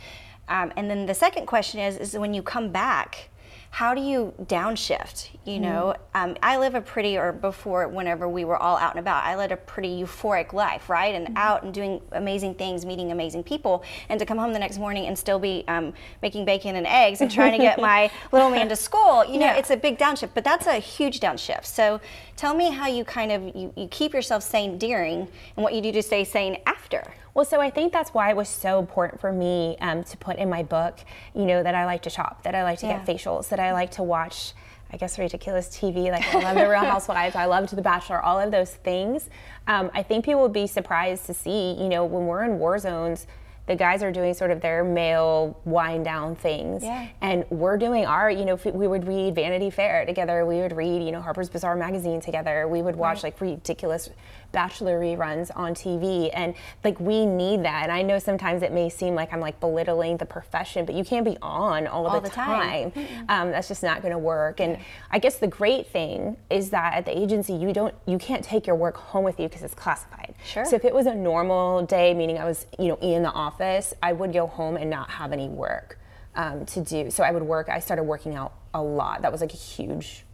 Um, 0.47 0.73
and 0.77 0.89
then 0.89 1.05
the 1.05 1.13
second 1.13 1.45
question 1.45 1.79
is 1.79 1.97
is 1.97 2.17
when 2.17 2.33
you 2.33 2.41
come 2.41 2.71
back, 2.71 3.29
how 3.71 3.93
do 3.93 4.01
you 4.01 4.33
downshift? 4.43 5.29
You 5.45 5.59
know, 5.59 5.95
um, 6.15 6.35
I 6.41 6.57
live 6.57 6.75
a 6.75 6.81
pretty, 6.81 7.17
or 7.17 7.31
before, 7.31 7.87
whenever 7.87 8.27
we 8.27 8.43
were 8.43 8.57
all 8.57 8.77
out 8.77 8.91
and 8.91 8.99
about, 8.99 9.23
I 9.23 9.35
led 9.35 9.51
a 9.51 9.57
pretty 9.57 10.01
euphoric 10.01 10.53
life, 10.53 10.89
right? 10.89 11.13
And 11.15 11.37
out 11.37 11.63
and 11.63 11.73
doing 11.73 12.01
amazing 12.11 12.55
things, 12.55 12.85
meeting 12.85 13.11
amazing 13.11 13.43
people, 13.43 13.83
and 14.09 14.19
to 14.19 14.25
come 14.25 14.37
home 14.37 14.53
the 14.53 14.59
next 14.59 14.79
morning 14.79 15.05
and 15.05 15.17
still 15.17 15.39
be 15.39 15.63
um, 15.67 15.93
making 16.21 16.45
bacon 16.45 16.75
and 16.75 16.87
eggs 16.87 17.21
and 17.21 17.31
trying 17.31 17.51
to 17.51 17.57
get 17.59 17.79
my 17.79 18.11
little 18.31 18.49
man 18.49 18.69
to 18.69 18.75
school, 18.75 19.23
you 19.25 19.39
know, 19.39 19.45
Yeah. 19.45 19.57
it's 19.57 19.69
a 19.69 19.77
big 19.77 19.97
downshift, 19.99 20.31
but 20.33 20.43
that's 20.43 20.65
a 20.67 20.75
huge 20.75 21.19
downshift. 21.19 21.65
So 21.65 22.01
tell 22.35 22.53
me 22.55 22.71
how 22.71 22.87
you 22.87 23.03
kind 23.05 23.31
of, 23.31 23.55
you, 23.55 23.71
you 23.77 23.87
keep 23.87 24.13
yourself 24.13 24.43
sane 24.43 24.77
during 24.77 25.21
and 25.55 25.63
what 25.63 25.73
you 25.73 25.81
do 25.81 25.91
to 25.93 26.01
stay 26.03 26.23
sane 26.23 26.57
after. 26.65 27.03
Well, 27.39 27.45
so 27.45 27.61
I 27.61 27.69
think 27.69 27.93
that's 27.93 28.13
why 28.13 28.31
it 28.31 28.35
was 28.35 28.49
so 28.49 28.79
important 28.79 29.21
for 29.21 29.31
me 29.31 29.77
um, 29.79 30.03
to 30.03 30.17
put 30.17 30.35
in 30.35 30.49
my 30.49 30.61
book, 30.61 30.99
you 31.33 31.45
know, 31.45 31.63
that 31.63 31.73
I 31.73 31.85
like 31.85 32.01
to 32.01 32.09
shop, 32.09 32.43
that 32.43 32.53
I 32.53 32.63
like 32.63 32.79
to 32.79 32.87
get 32.87 33.05
facials, 33.05 33.47
that 33.47 33.61
I 33.61 33.71
like 33.71 33.91
to 33.91 34.03
watch, 34.03 34.51
I 34.91 34.97
guess, 34.97 35.17
ridiculous 35.17 35.69
TV. 35.69 36.11
Like 36.11 36.27
I 36.35 36.43
love 36.43 36.57
The 36.57 36.67
Real 36.67 36.79
Housewives, 36.91 37.37
I 37.37 37.45
loved 37.45 37.73
The 37.73 37.81
Bachelor, 37.81 38.21
all 38.21 38.41
of 38.41 38.51
those 38.51 38.73
things. 38.73 39.29
Um, 39.67 39.89
I 39.93 40.03
think 40.03 40.25
people 40.25 40.41
would 40.41 40.51
be 40.51 40.67
surprised 40.67 41.27
to 41.27 41.33
see, 41.33 41.77
you 41.79 41.87
know, 41.87 42.03
when 42.03 42.25
we're 42.25 42.43
in 42.43 42.59
war 42.59 42.77
zones, 42.77 43.25
the 43.67 43.75
guys 43.75 44.01
are 44.03 44.11
doing 44.11 44.33
sort 44.33 44.49
of 44.49 44.59
their 44.59 44.83
male 44.83 45.61
wind 45.63 46.03
down 46.03 46.35
things. 46.35 46.83
Yeah. 46.83 47.07
And 47.21 47.45
we're 47.51 47.77
doing 47.77 48.03
our, 48.05 48.29
you 48.29 48.43
know, 48.43 48.59
we 48.65 48.87
would 48.87 49.07
read 49.07 49.35
Vanity 49.35 49.69
Fair 49.69 50.05
together. 50.05 50.43
We 50.43 50.57
would 50.57 50.75
read, 50.75 51.03
you 51.03 51.11
know, 51.11 51.21
Harper's 51.21 51.49
Bazaar 51.49 51.75
magazine 51.75 52.19
together. 52.19 52.67
We 52.67 52.81
would 52.81 52.95
watch 52.95 53.21
like 53.21 53.39
ridiculous 53.39 54.09
Bachelor 54.51 54.99
reruns 54.99 55.51
on 55.55 55.73
TV. 55.73 56.29
And 56.33 56.55
like 56.83 56.99
we 56.99 57.25
need 57.25 57.63
that. 57.63 57.83
And 57.83 57.91
I 57.91 58.01
know 58.01 58.19
sometimes 58.19 58.61
it 58.61 58.71
may 58.71 58.89
seem 58.89 59.15
like 59.15 59.31
I'm 59.33 59.39
like 59.39 59.59
belittling 59.59 60.17
the 60.17 60.25
profession, 60.25 60.85
but 60.85 60.95
you 60.95 61.03
can't 61.03 61.25
be 61.25 61.37
on 61.41 61.87
all, 61.87 62.07
All 62.07 62.19
the, 62.19 62.29
the 62.29 62.35
time. 62.35 62.91
time. 62.91 63.05
Um, 63.29 63.51
that's 63.51 63.67
just 63.67 63.83
not 63.83 64.01
going 64.01 64.11
to 64.11 64.17
work. 64.17 64.59
And 64.59 64.77
I 65.11 65.19
guess 65.19 65.37
the 65.37 65.47
great 65.47 65.87
thing 65.87 66.37
is 66.49 66.69
that 66.71 66.93
at 66.93 67.05
the 67.05 67.17
agency, 67.17 67.53
you 67.53 67.73
don't, 67.73 67.93
you 68.05 68.17
can't 68.17 68.43
take 68.43 68.65
your 68.67 68.75
work 68.75 68.97
home 68.97 69.23
with 69.23 69.39
you 69.39 69.47
because 69.47 69.63
it's 69.63 69.75
classified. 69.75 70.35
Sure. 70.43 70.65
So 70.65 70.75
if 70.75 70.85
it 70.85 70.93
was 70.93 71.05
a 71.05 71.15
normal 71.15 71.85
day, 71.85 72.13
meaning 72.13 72.37
I 72.37 72.45
was, 72.45 72.65
you 72.77 72.87
know, 72.87 72.97
in 73.01 73.23
the 73.23 73.31
office, 73.31 73.93
I 74.01 74.13
would 74.13 74.33
go 74.33 74.47
home 74.47 74.77
and 74.77 74.89
not 74.89 75.09
have 75.09 75.31
any 75.31 75.47
work 75.49 75.99
um, 76.35 76.65
to 76.67 76.81
do. 76.81 77.11
So 77.11 77.23
I 77.23 77.31
would 77.31 77.43
work. 77.43 77.69
I 77.69 77.79
started 77.79 78.03
working 78.03 78.35
out 78.35 78.53
a 78.73 78.81
lot. 78.81 79.21
That 79.21 79.31
was 79.31 79.41
like 79.41 79.53
a 79.53 79.57
huge 79.57 80.25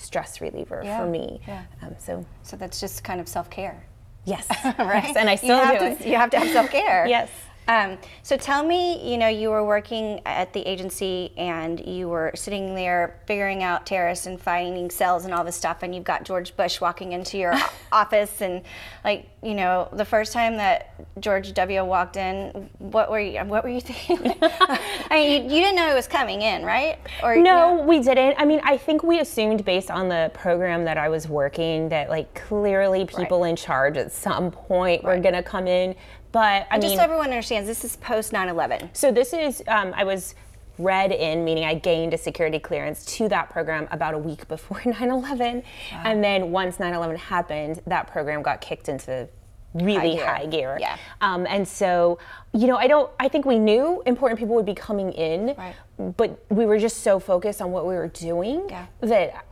stress 0.00 0.40
reliever 0.40 0.82
Yeah, 0.84 0.98
for 0.98 1.06
me. 1.06 1.40
yeah. 1.46 1.62
Um, 1.82 1.94
so 1.98 2.24
So 2.42 2.56
that's 2.56 2.80
just 2.80 3.04
kind 3.04 3.20
of 3.20 3.28
self 3.28 3.50
care. 3.50 3.84
yes, 4.24 4.46
Right? 4.78 5.04
yes, 5.04 5.16
and 5.16 5.28
I 5.28 5.32
You 5.32 5.38
still 5.38 5.58
have 5.58 5.78
do 5.78 5.84
to, 5.84 5.90
it. 5.92 6.06
You 6.06 6.16
have 6.16 6.30
to 6.30 6.38
have 6.38 6.50
self 6.50 6.70
care. 6.70 7.06
Yes. 7.16 7.28
Um, 7.68 7.98
so 8.24 8.36
tell 8.36 8.64
me, 8.64 9.08
you 9.08 9.16
know, 9.16 9.28
you 9.28 9.50
were 9.50 9.64
working 9.64 10.20
at 10.26 10.52
the 10.52 10.60
agency 10.60 11.32
and 11.36 11.78
you 11.86 12.08
were 12.08 12.32
sitting 12.34 12.74
there 12.74 13.20
figuring 13.26 13.62
out 13.62 13.86
terrorists 13.86 14.26
and 14.26 14.40
finding 14.40 14.90
cells 14.90 15.24
and 15.24 15.32
all 15.32 15.44
this 15.44 15.54
stuff, 15.54 15.82
and 15.82 15.94
you've 15.94 16.04
got 16.04 16.24
George 16.24 16.56
Bush 16.56 16.80
walking 16.80 17.12
into 17.12 17.38
your 17.38 17.54
office, 17.92 18.40
and 18.40 18.62
like, 19.04 19.28
you 19.42 19.54
know, 19.54 19.88
the 19.92 20.04
first 20.04 20.32
time 20.32 20.56
that 20.56 20.94
George 21.20 21.54
W. 21.54 21.84
walked 21.84 22.16
in, 22.16 22.68
what 22.78 23.08
were 23.10 23.20
you, 23.20 23.38
what 23.40 23.62
were 23.62 23.70
you 23.70 23.80
thinking? 23.80 24.34
I 24.42 25.08
mean, 25.10 25.44
you, 25.44 25.54
you, 25.54 25.60
didn't 25.60 25.76
know 25.76 25.90
it 25.90 25.94
was 25.94 26.08
coming 26.08 26.42
in, 26.42 26.64
right? 26.64 26.98
Or 27.22 27.36
no, 27.36 27.76
know? 27.76 27.82
we 27.82 28.00
didn't. 28.00 28.34
I 28.38 28.44
mean, 28.44 28.60
I 28.64 28.76
think 28.76 29.04
we 29.04 29.20
assumed 29.20 29.64
based 29.64 29.90
on 29.90 30.08
the 30.08 30.30
program 30.34 30.84
that 30.84 30.98
I 30.98 31.08
was 31.08 31.28
working 31.28 31.88
that 31.90 32.10
like 32.10 32.34
clearly 32.34 33.04
people 33.04 33.42
right. 33.42 33.50
in 33.50 33.56
charge 33.56 33.96
at 33.96 34.10
some 34.10 34.50
point 34.50 35.04
right. 35.04 35.16
were 35.16 35.22
going 35.22 35.34
to 35.34 35.42
come 35.42 35.68
in 35.68 35.94
but 36.32 36.38
I 36.38 36.66
and 36.70 36.82
mean, 36.82 36.90
just 36.90 36.96
so 36.96 37.02
everyone 37.02 37.26
understands, 37.26 37.68
this 37.68 37.84
is 37.84 37.96
post 37.96 38.32
9/11. 38.32 38.90
So 38.92 39.12
this 39.12 39.32
is 39.32 39.62
um, 39.68 39.92
I 39.96 40.04
was 40.04 40.34
read 40.80 41.12
in, 41.12 41.44
meaning 41.44 41.64
I 41.64 41.74
gained 41.74 42.14
a 42.14 42.18
security 42.18 42.58
clearance 42.58 43.04
to 43.16 43.28
that 43.28 43.50
program 43.50 43.86
about 43.90 44.14
a 44.14 44.18
week 44.18 44.48
before 44.48 44.80
9 44.84 45.10
11. 45.10 45.62
Wow. 45.92 46.02
And 46.04 46.24
then 46.24 46.50
once 46.50 46.80
9 46.80 46.92
11 46.92 47.16
happened, 47.16 47.80
that 47.86 48.06
program 48.06 48.42
got 48.42 48.60
kicked 48.60 48.88
into 48.88 49.28
really 49.74 50.16
high 50.16 50.16
gear. 50.16 50.26
High 50.26 50.46
gear. 50.46 50.78
Yeah. 50.80 50.96
Um, 51.20 51.46
and 51.46 51.66
so, 51.66 52.18
you 52.52 52.66
know, 52.66 52.76
I 52.76 52.86
don't, 52.86 53.10
I 53.20 53.28
think 53.28 53.44
we 53.44 53.58
knew 53.58 54.02
important 54.06 54.38
people 54.38 54.54
would 54.56 54.66
be 54.66 54.74
coming 54.74 55.12
in, 55.12 55.54
right. 55.56 55.74
but 56.16 56.44
we 56.48 56.66
were 56.66 56.78
just 56.78 57.02
so 57.02 57.20
focused 57.20 57.62
on 57.62 57.70
what 57.70 57.86
we 57.86 57.94
were 57.94 58.08
doing 58.08 58.66
yeah. 58.68 58.86
that 59.00 59.44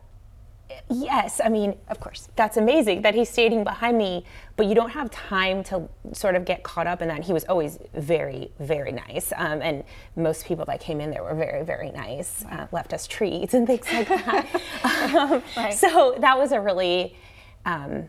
Yes, 0.91 1.41
I 1.43 1.49
mean, 1.49 1.77
of 1.89 2.01
course, 2.01 2.29
that's 2.37 2.57
amazing 2.57 3.03
that 3.03 3.15
he's 3.15 3.29
standing 3.29 3.65
behind 3.65 3.97
me, 3.97 4.25
but 4.57 4.67
you 4.67 4.75
don't 4.75 4.91
have 4.91 5.11
time 5.11 5.63
to 5.65 5.89
sort 6.13 6.35
of 6.35 6.45
get 6.45 6.63
caught 6.63 6.87
up 6.87 7.03
in 7.03 7.09
that. 7.09 7.25
He 7.25 7.33
was 7.33 7.45
always 7.45 7.79
very, 7.95 8.51
very 8.59 8.93
nice. 8.93 9.33
Um, 9.37 9.63
and 9.63 9.85
most 10.17 10.47
people 10.47 10.65
that 10.67 10.81
came 10.81 11.01
in 11.01 11.11
there 11.11 11.23
were 11.23 11.35
very, 11.35 11.65
very 11.65 11.91
nice, 11.91 12.45
uh, 12.51 12.67
left 12.73 12.93
us 12.93 13.07
treats 13.07 13.55
and 13.55 13.67
things 13.67 13.87
like 13.93 14.09
that. 14.09 14.47
um, 15.15 15.43
right. 15.57 15.75
So 15.75 16.17
that 16.19 16.39
was 16.39 16.53
a 16.53 16.61
really, 16.61 17.17
um, 17.65 18.09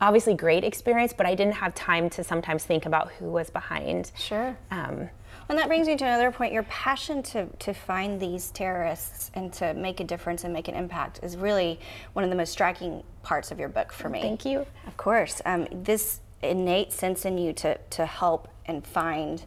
obviously 0.00 0.34
great 0.34 0.64
experience, 0.64 1.12
but 1.12 1.26
I 1.26 1.34
didn't 1.34 1.54
have 1.54 1.74
time 1.74 2.10
to 2.10 2.24
sometimes 2.24 2.64
think 2.64 2.86
about 2.86 3.12
who 3.12 3.26
was 3.26 3.50
behind. 3.50 4.10
Sure. 4.16 4.56
Um, 4.70 5.08
and 5.48 5.58
that 5.58 5.68
brings 5.68 5.86
me 5.86 5.96
to 5.96 6.04
another 6.04 6.30
point. 6.30 6.52
Your 6.52 6.62
passion 6.64 7.22
to, 7.24 7.46
to 7.46 7.72
find 7.74 8.20
these 8.20 8.50
terrorists 8.50 9.30
and 9.34 9.52
to 9.54 9.74
make 9.74 10.00
a 10.00 10.04
difference 10.04 10.44
and 10.44 10.52
make 10.52 10.68
an 10.68 10.74
impact 10.74 11.20
is 11.22 11.36
really 11.36 11.78
one 12.12 12.24
of 12.24 12.30
the 12.30 12.36
most 12.36 12.52
striking 12.52 13.02
parts 13.22 13.50
of 13.50 13.58
your 13.58 13.68
book 13.68 13.92
for 13.92 14.08
me. 14.08 14.20
Thank 14.20 14.44
you. 14.44 14.66
Of 14.86 14.96
course. 14.96 15.40
Um, 15.44 15.66
this 15.70 16.20
innate 16.42 16.92
sense 16.92 17.24
in 17.24 17.38
you 17.38 17.52
to, 17.54 17.78
to 17.90 18.06
help 18.06 18.48
and 18.66 18.84
find 18.86 19.44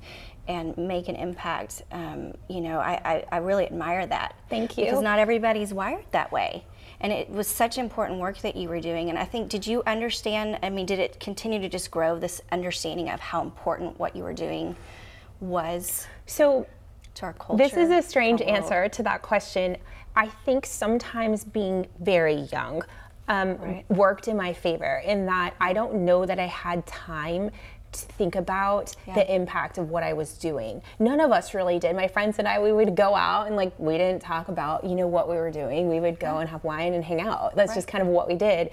and 0.47 0.77
make 0.77 1.07
an 1.07 1.15
impact, 1.15 1.83
um, 1.91 2.33
you 2.47 2.61
know, 2.61 2.79
I, 2.79 3.01
I, 3.03 3.25
I, 3.31 3.37
really 3.37 3.65
admire 3.65 4.05
that. 4.05 4.35
Thank 4.47 4.77
you. 4.77 4.85
Because 4.85 5.01
not 5.01 5.17
everybody's 5.17 5.73
wired 5.73 6.05
that 6.11 6.31
way. 6.31 6.63
And 6.99 7.11
it 7.11 7.29
was 7.29 7.47
such 7.47 7.77
important 7.79 8.19
work 8.19 8.37
that 8.39 8.55
you 8.55 8.69
were 8.69 8.79
doing. 8.79 9.09
And 9.09 9.17
I 9.17 9.25
think, 9.25 9.49
did 9.49 9.65
you 9.65 9.81
understand? 9.87 10.59
I 10.61 10.69
mean, 10.69 10.85
did 10.85 10.99
it 10.99 11.19
continue 11.19 11.59
to 11.59 11.67
just 11.67 11.89
grow 11.89 12.19
this 12.19 12.41
understanding 12.51 13.09
of 13.09 13.19
how 13.19 13.41
important 13.41 13.99
what 13.99 14.15
you 14.15 14.23
were 14.23 14.33
doing 14.33 14.75
was 15.39 16.07
so 16.25 16.67
to 17.15 17.25
our 17.25 17.33
culture? 17.33 17.63
This 17.63 17.73
is 17.73 17.89
a 17.89 18.01
strange 18.01 18.41
answer 18.41 18.87
to 18.89 19.03
that 19.03 19.21
question. 19.21 19.77
I 20.15 20.27
think 20.27 20.65
sometimes 20.65 21.43
being 21.43 21.87
very 21.99 22.47
young 22.51 22.83
um, 23.27 23.57
right. 23.57 23.85
worked 23.89 24.27
in 24.27 24.37
my 24.37 24.53
favor 24.53 25.01
in 25.05 25.25
that 25.25 25.55
I 25.59 25.73
don't 25.73 26.05
know 26.05 26.25
that 26.25 26.39
I 26.39 26.45
had 26.45 26.85
time 26.85 27.51
to 27.91 28.05
think 28.13 28.35
about 28.35 28.95
yeah. 29.07 29.15
the 29.15 29.33
impact 29.33 29.77
of 29.77 29.89
what 29.89 30.03
I 30.03 30.13
was 30.13 30.37
doing. 30.37 30.81
None 30.99 31.19
of 31.19 31.31
us 31.31 31.53
really 31.53 31.79
did. 31.79 31.95
My 31.95 32.07
friends 32.07 32.39
and 32.39 32.47
I, 32.47 32.59
we 32.59 32.71
would 32.71 32.95
go 32.95 33.15
out 33.15 33.47
and 33.47 33.55
like 33.55 33.77
we 33.79 33.97
didn't 33.97 34.21
talk 34.21 34.47
about 34.47 34.83
you 34.83 34.95
know 34.95 35.07
what 35.07 35.29
we 35.29 35.35
were 35.35 35.51
doing. 35.51 35.89
We 35.89 35.99
would 35.99 36.19
go 36.19 36.33
yeah. 36.33 36.41
and 36.41 36.49
have 36.49 36.63
wine 36.63 36.93
and 36.93 37.03
hang 37.03 37.21
out. 37.21 37.55
That's 37.55 37.69
right. 37.69 37.75
just 37.75 37.87
kind 37.87 38.01
of 38.01 38.07
what 38.09 38.27
we 38.27 38.35
did. 38.35 38.71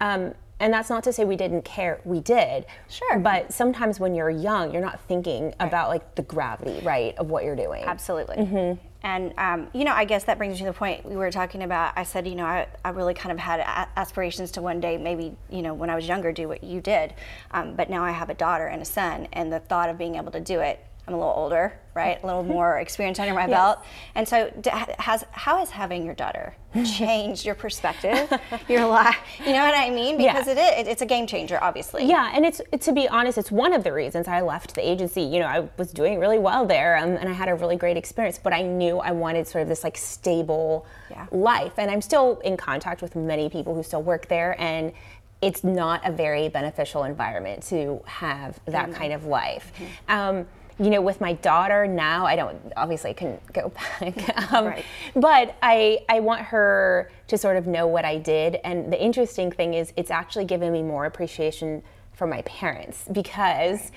Um, 0.00 0.34
and 0.60 0.72
that's 0.72 0.90
not 0.90 1.04
to 1.04 1.12
say 1.12 1.24
we 1.24 1.36
didn't 1.36 1.62
care. 1.62 2.00
We 2.04 2.20
did. 2.20 2.66
Sure. 2.88 3.18
But 3.18 3.52
sometimes 3.52 4.00
when 4.00 4.14
you're 4.14 4.30
young, 4.30 4.72
you're 4.72 4.82
not 4.82 5.00
thinking 5.02 5.44
right. 5.44 5.54
about 5.60 5.88
like 5.88 6.14
the 6.14 6.22
gravity, 6.22 6.84
right, 6.84 7.16
of 7.18 7.30
what 7.30 7.44
you're 7.44 7.56
doing. 7.56 7.84
Absolutely. 7.84 8.36
Mm-hmm. 8.36 8.84
And 9.02 9.32
um, 9.38 9.68
you 9.72 9.84
know, 9.84 9.92
I 9.92 10.04
guess 10.04 10.24
that 10.24 10.38
brings 10.38 10.54
me 10.54 10.58
to 10.60 10.64
the 10.64 10.72
point 10.72 11.04
we 11.04 11.16
were 11.16 11.30
talking 11.30 11.62
about. 11.62 11.92
I 11.96 12.02
said, 12.02 12.26
you 12.26 12.34
know, 12.34 12.44
I, 12.44 12.66
I 12.84 12.90
really 12.90 13.14
kind 13.14 13.32
of 13.32 13.38
had 13.38 13.60
aspirations 13.96 14.50
to 14.52 14.62
one 14.62 14.80
day, 14.80 14.98
maybe, 14.98 15.36
you 15.50 15.62
know, 15.62 15.74
when 15.74 15.90
I 15.90 15.94
was 15.94 16.08
younger, 16.08 16.32
do 16.32 16.48
what 16.48 16.64
you 16.64 16.80
did. 16.80 17.14
Um, 17.52 17.76
but 17.76 17.88
now 17.88 18.04
I 18.04 18.10
have 18.10 18.28
a 18.28 18.34
daughter 18.34 18.66
and 18.66 18.82
a 18.82 18.84
son, 18.84 19.28
and 19.32 19.52
the 19.52 19.60
thought 19.60 19.88
of 19.88 19.98
being 19.98 20.16
able 20.16 20.32
to 20.32 20.40
do 20.40 20.60
it 20.60 20.84
I'm 21.08 21.14
a 21.14 21.16
little 21.16 21.32
older, 21.32 21.72
right? 21.94 22.22
A 22.22 22.26
little 22.26 22.42
more 22.56 22.78
experience 22.78 23.18
under 23.18 23.34
my 23.34 23.46
yes. 23.46 23.50
belt. 23.50 23.78
And 24.14 24.28
so, 24.28 24.52
has 24.98 25.24
how 25.32 25.58
has 25.58 25.70
having 25.70 26.04
your 26.04 26.14
daughter 26.14 26.54
changed 26.84 27.46
your 27.46 27.54
perspective, 27.54 28.30
your 28.68 28.86
life? 28.86 29.16
You 29.44 29.54
know 29.54 29.64
what 29.64 29.74
I 29.74 29.88
mean? 29.88 30.18
Because 30.18 30.46
yeah. 30.46 30.52
it 30.52 30.86
is. 30.86 30.92
It's 30.92 31.02
a 31.02 31.06
game 31.06 31.26
changer, 31.26 31.58
obviously. 31.62 32.04
Yeah, 32.04 32.30
and 32.34 32.44
it's 32.44 32.60
to 32.80 32.92
be 32.92 33.08
honest, 33.08 33.38
it's 33.38 33.50
one 33.50 33.72
of 33.72 33.84
the 33.84 33.92
reasons 33.92 34.28
I 34.28 34.42
left 34.42 34.74
the 34.74 34.86
agency. 34.86 35.22
You 35.22 35.40
know, 35.40 35.46
I 35.46 35.68
was 35.78 35.92
doing 35.92 36.18
really 36.18 36.38
well 36.38 36.66
there, 36.66 36.98
um, 36.98 37.16
and 37.16 37.28
I 37.28 37.32
had 37.32 37.48
a 37.48 37.54
really 37.54 37.76
great 37.76 37.96
experience. 37.96 38.38
But 38.38 38.52
I 38.52 38.62
knew 38.62 38.98
I 38.98 39.12
wanted 39.12 39.46
sort 39.48 39.62
of 39.62 39.68
this 39.68 39.82
like 39.82 39.96
stable 39.96 40.86
yeah. 41.10 41.26
life, 41.32 41.72
and 41.78 41.90
I'm 41.90 42.02
still 42.02 42.38
in 42.40 42.58
contact 42.58 43.00
with 43.00 43.16
many 43.16 43.48
people 43.48 43.74
who 43.74 43.82
still 43.82 44.02
work 44.02 44.28
there, 44.28 44.60
and 44.60 44.92
it's 45.40 45.62
not 45.62 46.06
a 46.06 46.10
very 46.10 46.48
beneficial 46.48 47.04
environment 47.04 47.62
to 47.62 48.02
have 48.06 48.58
that 48.66 48.86
mm-hmm. 48.88 48.98
kind 48.98 49.12
of 49.12 49.24
life. 49.24 49.72
Mm-hmm. 49.76 50.10
Um, 50.10 50.46
you 50.78 50.90
know, 50.90 51.00
with 51.00 51.20
my 51.20 51.32
daughter 51.34 51.86
now, 51.86 52.26
I 52.26 52.36
don't 52.36 52.72
obviously 52.76 53.14
can 53.14 53.38
go 53.52 53.72
back, 54.00 54.52
um, 54.52 54.66
right. 54.66 54.84
but 55.14 55.56
I 55.62 56.00
I 56.08 56.20
want 56.20 56.42
her 56.42 57.10
to 57.28 57.38
sort 57.38 57.56
of 57.56 57.66
know 57.66 57.86
what 57.86 58.04
I 58.04 58.18
did. 58.18 58.56
And 58.64 58.92
the 58.92 59.02
interesting 59.02 59.50
thing 59.50 59.74
is, 59.74 59.92
it's 59.96 60.10
actually 60.10 60.44
given 60.44 60.72
me 60.72 60.82
more 60.82 61.06
appreciation 61.06 61.82
for 62.12 62.26
my 62.26 62.42
parents 62.42 63.04
because. 63.10 63.92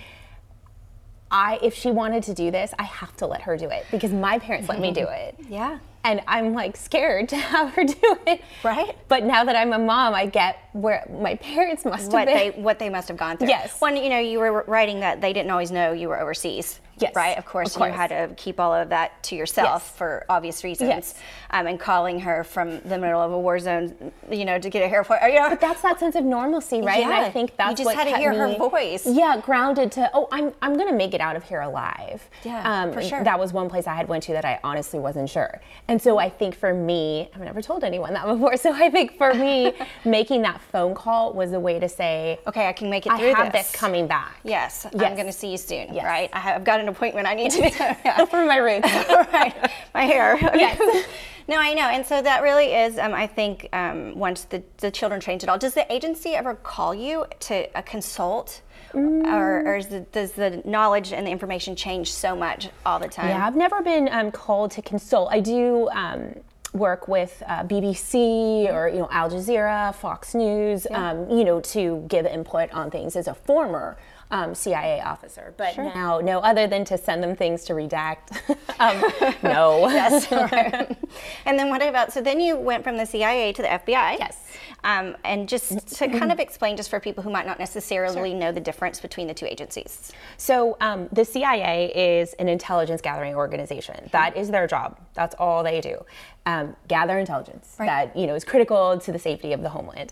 I, 1.34 1.60
if 1.64 1.74
she 1.74 1.92
wanted 1.92 2.24
to 2.24 2.34
do 2.34 2.52
this, 2.52 2.74
I 2.78 2.84
have 2.84 3.16
to 3.16 3.26
let 3.26 3.44
her 3.44 3.56
do 3.56 3.70
it 3.70 3.86
because 3.90 4.12
my 4.12 4.38
parents 4.38 4.68
let 4.68 4.82
me 4.82 4.92
do 4.92 5.08
it. 5.10 5.38
Yeah 5.48 5.80
and 6.04 6.22
I'm 6.28 6.54
like 6.54 6.76
scared 6.78 7.30
to 7.30 7.36
have 7.38 7.74
her 7.74 7.84
do 7.84 8.18
it. 8.28 8.42
Right. 8.64 8.98
But 9.08 9.24
now 9.24 9.44
that 9.44 9.56
I'm 9.56 9.74
a 9.74 9.80
mom, 9.80 10.14
I 10.14 10.26
get 10.26 10.58
where 10.74 11.06
my 11.22 11.36
parents 11.36 11.86
must 11.86 12.12
what 12.12 12.28
have 12.28 12.38
been. 12.38 12.56
They, 12.56 12.62
what 12.62 12.80
they 12.80 12.90
must 12.90 13.08
have 13.08 13.18
gone 13.18 13.38
through. 13.38 13.50
Yes. 13.50 13.80
When 13.80 13.96
you 13.98 14.10
know 14.10 14.20
you 14.20 14.40
were 14.40 14.64
writing 14.68 15.00
that 15.02 15.22
they 15.22 15.34
didn't 15.34 15.52
always 15.52 15.72
know 15.72 15.92
you 15.92 16.10
were 16.10 16.20
overseas. 16.20 16.80
Yes. 17.02 17.16
Right. 17.16 17.38
Of 17.38 17.46
course, 17.46 17.70
of 17.70 17.78
course. 17.78 17.92
you 17.92 17.98
had 17.98 18.08
to 18.10 18.34
keep 18.36 18.60
all 18.60 18.74
of 18.74 18.90
that 18.90 19.22
to 19.24 19.36
yourself 19.36 19.84
yes. 19.86 19.98
for 19.98 20.26
obvious 20.30 20.64
reasons. 20.64 20.90
Yes. 20.90 21.16
Um, 21.50 21.68
and 21.68 21.80
calling 21.80 22.20
her 22.20 22.44
from 22.44 22.80
the 22.82 22.98
middle 22.98 23.22
of 23.22 23.32
a 23.32 23.40
war 23.40 23.60
zone, 23.60 24.12
you 24.30 24.46
know, 24.46 24.60
to 24.60 24.70
get 24.70 24.84
a 24.84 24.88
hair 24.88 25.04
point. 25.04 25.22
You 25.24 25.40
know. 25.40 25.50
But 25.50 25.62
that's 25.62 25.82
that 25.82 26.00
sense 26.00 26.16
of 26.16 26.24
normalcy, 26.24 26.82
right? 26.82 27.00
Yeah. 27.00 27.06
And 27.06 27.26
I 27.26 27.30
think 27.30 27.58
that's 27.58 27.80
you 27.80 27.86
just 27.86 27.96
had 27.96 28.06
to 28.06 28.18
hear 28.18 28.32
me, 28.32 28.38
her 28.38 28.70
voice. 28.70 29.06
Yeah, 29.06 29.42
grounded 29.42 29.92
to 29.94 30.10
oh, 30.14 30.28
I'm 30.32 30.54
I'm 30.62 30.78
gonna 30.78 30.94
make 30.94 31.14
it 31.14 31.22
out 31.22 31.36
of 31.36 31.44
here 31.44 31.62
alive. 31.62 32.30
Yeah, 32.44 32.84
um, 32.84 32.94
for 32.94 33.02
sure. 33.02 33.24
That 33.24 33.40
was 33.40 33.54
one 33.54 33.70
place 33.70 33.88
I 33.88 33.96
had 33.96 34.08
went 34.08 34.24
to 34.24 34.34
that 34.34 34.46
I 34.46 34.60
honestly 34.64 35.00
wasn't 35.00 35.30
sure, 35.30 35.62
and 35.88 36.02
so 36.02 36.18
I 36.18 36.30
think 36.30 36.56
for 36.56 36.74
me, 36.74 37.30
I've 37.34 37.42
never 37.42 37.62
told 37.62 37.84
anyone 37.84 38.14
that 38.14 38.26
before. 38.32 38.58
So 38.58 38.74
I 38.74 38.90
think 38.90 39.18
for 39.18 39.34
me, 39.34 39.74
making 40.06 40.42
that 40.44 40.62
phone 40.62 40.94
call 40.94 41.34
was 41.34 41.54
a 41.54 41.60
way 41.60 41.80
to 41.80 41.90
say, 41.90 42.40
okay, 42.48 42.68
I 42.68 42.74
can 42.74 42.90
make 42.90 43.06
it 43.06 43.14
through 43.18 43.34
I 43.34 43.44
have 43.44 43.52
this. 43.52 43.72
this 43.72 43.80
coming 43.80 44.08
back. 44.08 44.40
Yes, 44.44 44.88
yes. 44.94 45.04
I'm 45.04 45.16
going 45.16 45.28
to 45.28 45.34
see 45.34 45.52
you 45.52 45.58
soon. 45.58 45.94
Yes. 45.94 46.06
Right? 46.06 46.30
I 46.34 46.40
have 46.40 46.64
got 46.64 46.80
an 46.80 46.88
appointment. 46.92 47.28
I 47.28 47.34
need 47.34 47.52
to 47.52 47.60
yeah. 48.06 48.26
for 48.26 48.46
my 48.46 48.58
roots. 48.58 48.88
right, 49.34 49.72
my 49.94 50.04
hair. 50.04 50.38
Yes. 50.62 51.08
No, 51.48 51.58
I 51.58 51.74
know. 51.74 51.90
And 51.90 52.06
so 52.06 52.22
that 52.22 52.44
really 52.44 52.74
is, 52.74 52.98
um, 53.00 53.14
I 53.14 53.26
think, 53.26 53.68
um, 53.74 54.18
once 54.18 54.44
the, 54.44 54.64
the 54.78 54.92
children 54.92 55.20
change 55.20 55.44
it 55.44 55.50
all, 55.50 55.58
does 55.58 55.74
the 55.74 55.92
agency 55.92 56.30
ever 56.30 56.56
call 56.56 56.94
you 56.94 57.26
to 57.42 57.78
uh, 57.78 57.82
consult? 57.82 58.62
Mm. 58.94 59.26
Or, 59.26 59.76
or 59.76 59.84
the, 59.84 60.02
does 60.12 60.34
the 60.34 60.62
knowledge 60.66 61.14
and 61.14 61.26
the 61.26 61.32
information 61.32 61.76
change 61.76 62.12
so 62.12 62.36
much 62.36 62.70
all 62.86 63.00
the 63.00 63.08
time? 63.08 63.30
Yeah, 63.30 63.46
I've 63.46 63.56
never 63.56 63.82
been 63.82 64.08
um, 64.12 64.32
called 64.32 64.72
to 64.72 64.82
consult. 64.82 65.30
I 65.32 65.40
do 65.40 65.90
um, 65.90 66.36
work 66.74 67.08
with 67.08 67.42
uh, 67.48 67.64
BBC 67.64 68.72
or 68.72 68.88
you 68.88 69.00
know 69.00 69.10
Al 69.12 69.30
Jazeera, 69.30 69.94
Fox 69.96 70.34
News, 70.34 70.88
yeah. 70.90 71.12
um, 71.12 71.30
you 71.30 71.44
know, 71.44 71.60
to 71.62 72.06
give 72.08 72.26
input 72.26 72.72
on 72.72 72.90
things 72.92 73.16
as 73.16 73.28
a 73.28 73.34
former 73.34 73.98
um, 74.32 74.56
CIA 74.56 75.02
officer. 75.02 75.54
But 75.58 75.76
sure. 75.76 75.84
now, 75.84 76.20
no 76.20 76.40
other 76.40 76.66
than 76.66 76.86
to 76.86 76.98
send 76.98 77.22
them 77.22 77.36
things 77.36 77.66
to 77.66 77.74
redact. 77.74 78.40
um, 78.80 79.36
no. 79.44 79.88
yes. 79.90 80.32
Right. 80.32 80.98
and 81.46 81.60
then 81.60 81.70
what 81.70 81.82
about? 81.82 82.12
So 82.12 82.22
then 82.22 82.40
you 82.40 82.56
went 82.56 82.84
from 82.84 82.98
the 82.98 83.06
CIA 83.06 83.54
to 83.54 83.62
the 83.62 83.68
FBI. 83.68 84.18
Yes. 84.18 84.38
Um, 84.84 85.16
and 85.24 85.48
just 85.48 85.96
to 85.98 86.08
kind 86.08 86.32
of 86.32 86.40
explain, 86.40 86.76
just 86.76 86.90
for 86.90 87.00
people 87.00 87.24
who 87.24 87.30
might 87.30 87.46
not 87.46 87.60
necessarily 87.60 88.32
sure. 88.32 88.40
know 88.40 88.52
the 88.52 88.60
difference 88.60 89.00
between 89.00 89.28
the 89.28 89.34
two 89.34 89.46
agencies. 89.46 90.12
So 90.38 90.76
um, 90.82 91.08
the 91.12 91.24
CIA 91.24 92.20
is 92.20 92.34
an 92.34 92.50
intelligence 92.50 93.02
gathering 93.02 93.36
organization. 93.36 94.10
That 94.12 94.36
is 94.36 94.50
their 94.50 94.66
job. 94.66 95.00
That's 95.14 95.36
all 95.38 95.64
they 95.64 95.82
do. 95.82 96.04
Um, 96.48 96.76
gather 96.88 97.20
intelligence 97.20 97.76
right. 97.78 97.86
that 97.86 98.18
you 98.18 98.26
know 98.26 98.34
is 98.34 98.44
critical 98.44 98.98
to 98.98 99.12
the 99.12 99.20
safety 99.20 99.54
of 99.54 99.62
the 99.62 99.70
homeland, 99.70 100.12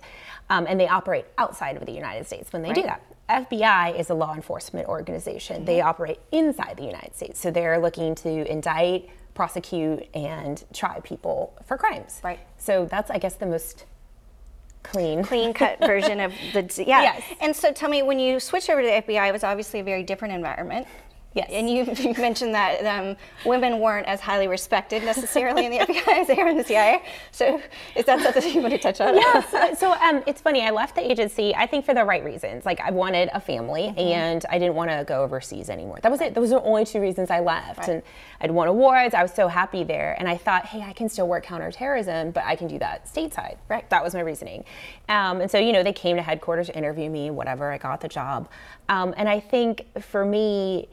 um, 0.52 0.68
and 0.70 0.80
they 0.80 0.88
operate 0.88 1.26
outside 1.40 1.76
of 1.76 1.88
the 1.88 1.92
United 1.92 2.28
States 2.28 2.54
when 2.54 2.62
they 2.62 2.70
right. 2.70 2.76
do 2.76 2.84
that. 2.84 3.02
FBI 3.30 4.00
is 4.00 4.10
a 4.10 4.14
law 4.14 4.34
enforcement 4.34 4.88
organization. 4.88 5.58
Mm-hmm. 5.58 5.66
They 5.66 5.82
operate 5.82 6.20
inside 6.32 6.78
the 6.78 6.86
United 6.86 7.16
States. 7.16 7.40
So 7.40 7.52
they're 7.52 7.80
looking 7.80 8.16
to 8.16 8.52
indict, 8.52 9.10
prosecute, 9.34 10.08
and 10.14 10.64
try 10.74 11.00
people 11.02 11.58
for 11.66 11.78
crimes. 11.78 12.20
Right. 12.24 12.40
So 12.58 12.86
that's, 12.86 13.12
I 13.12 13.18
guess, 13.18 13.36
the 13.36 13.46
most 13.46 13.86
clean 14.82 15.24
clean 15.24 15.54
cut 15.54 15.78
version 15.86 16.22
of 16.22 16.34
the 16.54 16.62
yeah 16.88 17.02
yes. 17.02 17.24
and 17.42 17.54
so 17.54 17.70
tell 17.74 17.90
me 17.90 18.02
when 18.02 18.18
you 18.18 18.40
switched 18.40 18.70
over 18.70 18.82
to 18.82 18.88
the 18.88 18.94
fbi 18.94 19.28
it 19.28 19.34
was 19.34 19.44
obviously 19.44 19.82
a 19.82 19.84
very 19.84 20.04
different 20.04 20.34
environment 20.34 20.88
Yes. 21.34 21.50
And 21.52 21.70
you, 21.70 21.86
you 21.98 22.14
mentioned 22.20 22.54
that 22.56 22.84
um, 22.86 23.16
women 23.46 23.80
weren't 23.80 24.08
as 24.08 24.20
highly 24.20 24.48
respected 24.48 25.04
necessarily 25.04 25.66
in 25.66 25.72
the 25.72 25.78
FBI 25.80 26.22
as 26.22 26.28
they 26.28 26.40
are 26.40 26.48
in 26.48 26.58
the 26.58 26.64
CIA. 26.64 27.04
So 27.32 27.62
is 27.96 28.06
that 28.06 28.22
something 28.22 28.54
you 28.54 28.62
want 28.62 28.74
to 28.74 28.80
touch 28.80 29.00
on? 29.00 29.16
Yes. 29.16 29.80
so 29.80 29.94
um, 29.94 30.24
it's 30.26 30.42
funny. 30.42 30.62
I 30.62 30.72
left 30.72 30.96
the 30.96 31.10
agency, 31.10 31.54
I 31.56 31.68
think, 31.68 31.86
for 31.86 31.94
the 31.94 32.04
right 32.04 32.24
reasons. 32.24 32.66
Like 32.66 32.80
I 32.80 32.92
wanted 32.92 33.30
a 33.34 33.40
family 33.40 33.84
mm-hmm. 33.84 34.00
and 34.00 34.46
I 34.50 34.58
didn't 34.58 34.76
want 34.76 34.90
to 34.90 35.04
go 35.08 35.24
overseas 35.24 35.70
anymore. 35.70 36.00
That 36.02 36.12
was 36.12 36.22
it. 36.22 36.34
Those 36.34 36.52
were 36.52 36.60
the 36.60 36.66
only 36.66 36.86
two 36.86 37.00
reasons 37.00 37.30
I 37.30 37.40
left. 37.40 37.80
Right. 37.80 37.90
And 37.90 38.04
I'd 38.42 38.52
won 38.52 38.68
awards. 38.68 39.14
I 39.14 39.22
was 39.22 39.34
so 39.34 39.48
happy 39.48 39.84
there. 39.84 40.16
And 40.18 40.28
I 40.28 40.38
thought, 40.38 40.66
hey, 40.66 40.82
I 40.82 40.94
can 40.94 41.10
still 41.10 41.28
work 41.28 41.44
counterterrorism, 41.44 42.32
but 42.32 42.44
I 42.46 42.56
can 42.56 42.68
do 42.68 42.80
that 42.80 43.06
stateside. 43.06 43.58
Right. 43.68 43.88
That 43.90 44.04
was 44.04 44.14
my 44.14 44.22
reasoning. 44.22 44.64
Um, 45.10 45.42
and 45.42 45.52
so, 45.52 45.60
you 45.60 45.74
know, 45.74 45.84
they 45.84 45.94
came 45.94 46.16
to 46.16 46.24
headquarters 46.24 46.68
to 46.68 46.78
interview 46.78 47.10
me, 47.10 47.30
whatever. 47.30 47.72
I 47.72 47.78
got 47.78 48.02
the 48.02 48.08
job. 48.08 48.50
Um, 48.88 49.14
and 49.18 49.30
I 49.30 49.40
think 49.40 49.86
for 50.02 50.26
me, 50.26 50.88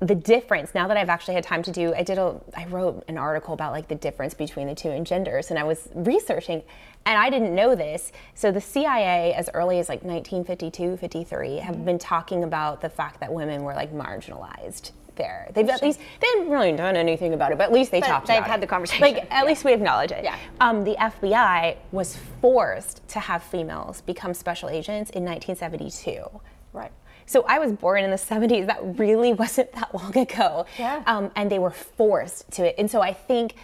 the 0.00 0.14
difference 0.14 0.74
now 0.74 0.86
that 0.86 0.96
I've 0.96 1.08
actually 1.08 1.34
had 1.34 1.44
time 1.44 1.62
to 1.64 1.72
do, 1.72 1.92
I 1.92 2.02
did 2.02 2.18
a, 2.18 2.40
I 2.56 2.66
wrote 2.66 3.04
an 3.08 3.18
article 3.18 3.52
about 3.52 3.72
like 3.72 3.88
the 3.88 3.96
difference 3.96 4.32
between 4.32 4.68
the 4.68 4.74
two 4.74 4.90
in 4.90 5.04
genders, 5.04 5.50
and 5.50 5.58
I 5.58 5.64
was 5.64 5.88
researching, 5.94 6.62
and 7.04 7.18
I 7.18 7.30
didn't 7.30 7.54
know 7.54 7.74
this. 7.74 8.12
So 8.34 8.52
the 8.52 8.60
CIA, 8.60 9.34
as 9.34 9.50
early 9.54 9.80
as 9.80 9.88
like 9.88 10.04
1952, 10.04 10.98
53, 10.98 11.56
have 11.56 11.74
mm-hmm. 11.74 11.84
been 11.84 11.98
talking 11.98 12.44
about 12.44 12.80
the 12.80 12.88
fact 12.88 13.18
that 13.20 13.32
women 13.32 13.64
were 13.64 13.74
like 13.74 13.92
marginalized 13.92 14.92
there. 15.16 15.50
They've 15.52 15.68
at 15.68 15.82
least 15.82 15.98
they 16.20 16.26
haven't 16.36 16.50
really 16.50 16.72
done 16.72 16.96
anything 16.96 17.34
about 17.34 17.50
it, 17.50 17.58
but 17.58 17.64
at 17.64 17.72
least 17.72 17.90
they 17.90 18.00
but 18.00 18.06
talked. 18.06 18.28
They've 18.28 18.42
had 18.42 18.58
it. 18.58 18.60
the 18.62 18.66
conversation. 18.68 19.02
Like 19.02 19.24
at 19.24 19.28
yeah. 19.30 19.44
least 19.44 19.64
we 19.64 19.74
acknowledge 19.74 20.12
it. 20.12 20.22
Yeah. 20.22 20.38
Um, 20.60 20.84
the 20.84 20.94
FBI 20.94 21.76
was 21.90 22.16
forced 22.40 23.06
to 23.08 23.18
have 23.18 23.42
females 23.42 24.00
become 24.02 24.32
special 24.32 24.68
agents 24.68 25.10
in 25.10 25.24
1972. 25.24 26.24
Right. 26.72 26.92
So 27.28 27.44
I 27.46 27.58
was 27.58 27.72
born 27.72 28.02
in 28.02 28.10
the 28.10 28.16
70s. 28.16 28.66
That 28.66 28.98
really 28.98 29.32
wasn't 29.44 29.70
that 29.72 29.94
long 29.94 30.16
ago. 30.16 30.66
Yeah. 30.78 31.02
Um, 31.06 31.30
and 31.36 31.50
they 31.50 31.58
were 31.58 31.70
forced 31.70 32.50
to 32.52 32.66
it. 32.66 32.74
And 32.78 32.90
so 32.90 33.00
I 33.00 33.12
think 33.12 33.54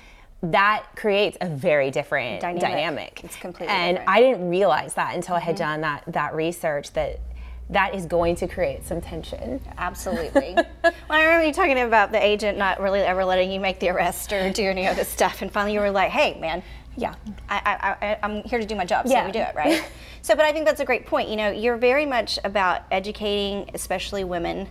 that 0.42 0.84
creates 0.94 1.38
a 1.40 1.48
very 1.48 1.90
different 1.90 2.42
dynamic. 2.42 2.62
dynamic. 2.62 3.20
It's 3.24 3.36
completely 3.36 3.66
different. 3.68 3.88
And 3.88 3.96
different. 3.96 4.16
I 4.16 4.20
didn't 4.20 4.48
realize 4.50 4.94
that 4.94 5.14
until 5.14 5.36
mm-hmm. 5.36 5.42
I 5.42 5.46
had 5.46 5.54
mm-hmm. 5.56 5.64
done 5.64 5.80
that 5.80 6.04
that 6.08 6.34
research 6.34 6.92
that 6.92 7.20
that 7.70 7.94
is 7.94 8.04
going 8.04 8.36
to 8.36 8.46
create 8.46 8.84
some 8.84 9.00
tension. 9.00 9.58
Absolutely. 9.78 10.54
well, 10.54 10.92
I 11.08 11.24
remember 11.24 11.46
you 11.46 11.52
talking 11.54 11.78
about 11.78 12.12
the 12.12 12.22
agent 12.22 12.58
not 12.58 12.78
really 12.78 13.00
ever 13.00 13.24
letting 13.24 13.50
you 13.50 13.58
make 13.58 13.78
the 13.80 13.88
arrest 13.88 14.34
or 14.34 14.50
do 14.52 14.64
any 14.64 14.86
of 14.86 14.96
this 14.96 15.08
stuff, 15.08 15.40
and 15.40 15.50
finally 15.50 15.72
you 15.72 15.80
were 15.80 15.90
like, 15.90 16.10
"Hey, 16.10 16.38
man, 16.38 16.62
yeah, 16.96 17.14
I, 17.48 17.96
I, 18.00 18.18
I'm 18.22 18.42
here 18.44 18.58
to 18.58 18.66
do 18.66 18.74
my 18.74 18.84
job, 18.84 19.06
so 19.06 19.12
yeah. 19.12 19.26
we 19.26 19.32
do 19.32 19.40
it, 19.40 19.54
right? 19.54 19.84
so, 20.22 20.36
but 20.36 20.44
I 20.44 20.52
think 20.52 20.64
that's 20.66 20.80
a 20.80 20.84
great 20.84 21.06
point. 21.06 21.28
You 21.28 21.36
know, 21.36 21.50
you're 21.50 21.76
very 21.76 22.06
much 22.06 22.38
about 22.44 22.82
educating, 22.90 23.70
especially 23.74 24.24
women, 24.24 24.68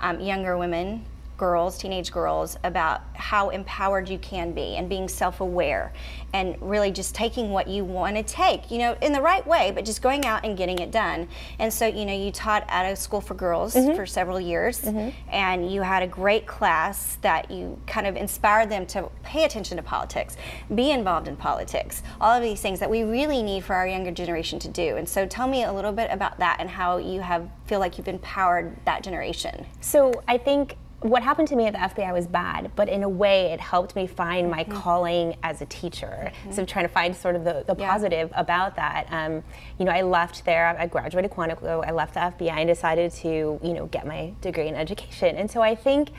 um, 0.00 0.20
younger 0.20 0.56
women, 0.56 1.04
girls, 1.36 1.78
teenage 1.78 2.10
girls, 2.10 2.56
about 2.64 3.02
how 3.14 3.50
empowered 3.50 4.08
you 4.08 4.18
can 4.18 4.52
be 4.52 4.76
and 4.76 4.88
being 4.88 5.08
self 5.08 5.40
aware 5.40 5.92
and 6.32 6.56
really 6.60 6.90
just 6.90 7.14
taking 7.14 7.50
what 7.50 7.68
you 7.68 7.84
want 7.84 8.16
to 8.16 8.22
take, 8.22 8.70
you 8.70 8.78
know, 8.78 8.96
in 9.00 9.12
the 9.12 9.20
right 9.20 9.46
way, 9.46 9.70
but 9.74 9.84
just 9.84 10.02
going 10.02 10.24
out 10.24 10.44
and 10.44 10.56
getting 10.56 10.78
it 10.78 10.90
done. 10.90 11.28
And 11.58 11.72
so, 11.72 11.86
you 11.86 12.04
know, 12.04 12.12
you 12.12 12.30
taught 12.30 12.64
at 12.68 12.90
a 12.90 12.96
school 12.96 13.20
for 13.20 13.34
girls 13.34 13.74
mm-hmm. 13.74 13.96
for 13.96 14.06
several 14.06 14.40
years 14.40 14.80
mm-hmm. 14.80 15.10
and 15.30 15.70
you 15.70 15.82
had 15.82 16.02
a 16.02 16.06
great 16.06 16.46
class 16.46 17.16
that 17.22 17.50
you 17.50 17.78
kind 17.86 18.06
of 18.06 18.16
inspired 18.16 18.70
them 18.70 18.86
to 18.86 19.10
pay 19.22 19.44
attention 19.44 19.76
to 19.76 19.82
politics, 19.82 20.36
be 20.74 20.90
involved 20.90 21.28
in 21.28 21.36
politics, 21.36 22.02
all 22.20 22.32
of 22.32 22.42
these 22.42 22.60
things 22.60 22.80
that 22.80 22.90
we 22.90 23.02
really 23.02 23.42
need 23.42 23.64
for 23.64 23.74
our 23.74 23.86
younger 23.86 24.10
generation 24.10 24.58
to 24.58 24.68
do. 24.68 24.96
And 24.96 25.08
so, 25.08 25.26
tell 25.26 25.48
me 25.48 25.64
a 25.64 25.72
little 25.72 25.92
bit 25.92 26.10
about 26.10 26.38
that 26.38 26.56
and 26.60 26.68
how 26.68 26.98
you 26.98 27.20
have 27.20 27.48
feel 27.66 27.80
like 27.80 27.98
you've 27.98 28.08
empowered 28.08 28.76
that 28.84 29.02
generation. 29.02 29.66
So, 29.80 30.12
I 30.28 30.38
think 30.38 30.76
what 31.10 31.22
happened 31.22 31.48
to 31.48 31.56
me 31.56 31.66
at 31.66 31.72
the 31.72 32.02
FBI 32.02 32.12
was 32.12 32.26
bad, 32.26 32.70
but 32.76 32.88
in 32.88 33.02
a 33.02 33.08
way 33.08 33.52
it 33.52 33.60
helped 33.60 33.96
me 33.96 34.06
find 34.06 34.50
my 34.50 34.64
mm-hmm. 34.64 34.72
calling 34.72 35.36
as 35.42 35.60
a 35.60 35.66
teacher. 35.66 36.32
Mm-hmm. 36.32 36.52
So 36.52 36.64
trying 36.64 36.86
to 36.86 36.92
find 36.92 37.14
sort 37.14 37.36
of 37.36 37.44
the, 37.44 37.64
the 37.66 37.74
yeah. 37.78 37.90
positive 37.90 38.32
about 38.34 38.76
that. 38.76 39.06
Um, 39.10 39.42
you 39.78 39.84
know, 39.84 39.92
I 39.92 40.02
left 40.02 40.44
there, 40.44 40.76
I 40.78 40.86
graduated 40.86 41.30
Quantico, 41.30 41.86
I 41.86 41.92
left 41.92 42.14
the 42.14 42.20
FBI 42.20 42.52
and 42.52 42.68
decided 42.68 43.12
to, 43.12 43.60
you 43.62 43.72
know, 43.72 43.86
get 43.86 44.06
my 44.06 44.32
degree 44.40 44.68
in 44.68 44.74
education. 44.74 45.36
And 45.36 45.50
so 45.50 45.60
I 45.62 45.74
think 45.74 46.10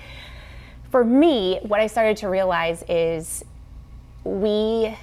for 0.91 1.03
me, 1.03 1.59
what 1.63 1.79
I 1.79 1.87
started 1.87 2.17
to 2.17 2.29
realize 2.29 2.83
is 2.87 3.43
we 4.23 4.95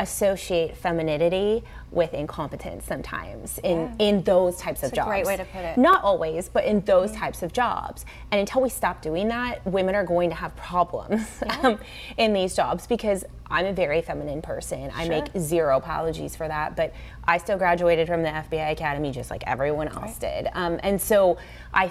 associate 0.00 0.76
femininity 0.76 1.62
with 1.90 2.12
incompetence 2.14 2.84
sometimes 2.84 3.58
in, 3.58 3.78
yeah. 3.78 4.06
in 4.06 4.22
those 4.22 4.56
types 4.58 4.82
That's 4.82 4.92
of 4.92 4.96
jobs. 4.96 5.08
great 5.08 5.26
way 5.26 5.36
to 5.36 5.44
put 5.44 5.60
it. 5.60 5.78
Not 5.78 6.04
always, 6.04 6.48
but 6.48 6.64
in 6.64 6.80
those 6.82 7.10
mm-hmm. 7.10 7.20
types 7.20 7.42
of 7.42 7.52
jobs. 7.52 8.04
And 8.30 8.40
until 8.40 8.60
we 8.60 8.68
stop 8.68 9.00
doing 9.02 9.28
that, 9.28 9.64
women 9.66 9.94
are 9.94 10.04
going 10.04 10.28
to 10.30 10.36
have 10.36 10.54
problems 10.56 11.26
yeah. 11.46 11.60
um, 11.62 11.78
in 12.16 12.32
these 12.32 12.54
jobs 12.54 12.86
because 12.86 13.24
I'm 13.50 13.66
a 13.66 13.72
very 13.72 14.02
feminine 14.02 14.42
person. 14.42 14.90
I 14.94 15.08
make 15.08 15.26
zero 15.38 15.78
apologies 15.78 16.36
for 16.36 16.46
that, 16.46 16.76
but 16.76 16.92
I 17.24 17.38
still 17.38 17.56
graduated 17.56 18.06
from 18.06 18.22
the 18.22 18.28
FBI 18.28 18.72
Academy 18.72 19.10
just 19.10 19.30
like 19.30 19.42
everyone 19.46 19.88
else 19.88 20.18
right. 20.22 20.42
did. 20.42 20.48
Um, 20.52 20.78
and 20.82 21.00
so 21.00 21.38
I 21.72 21.90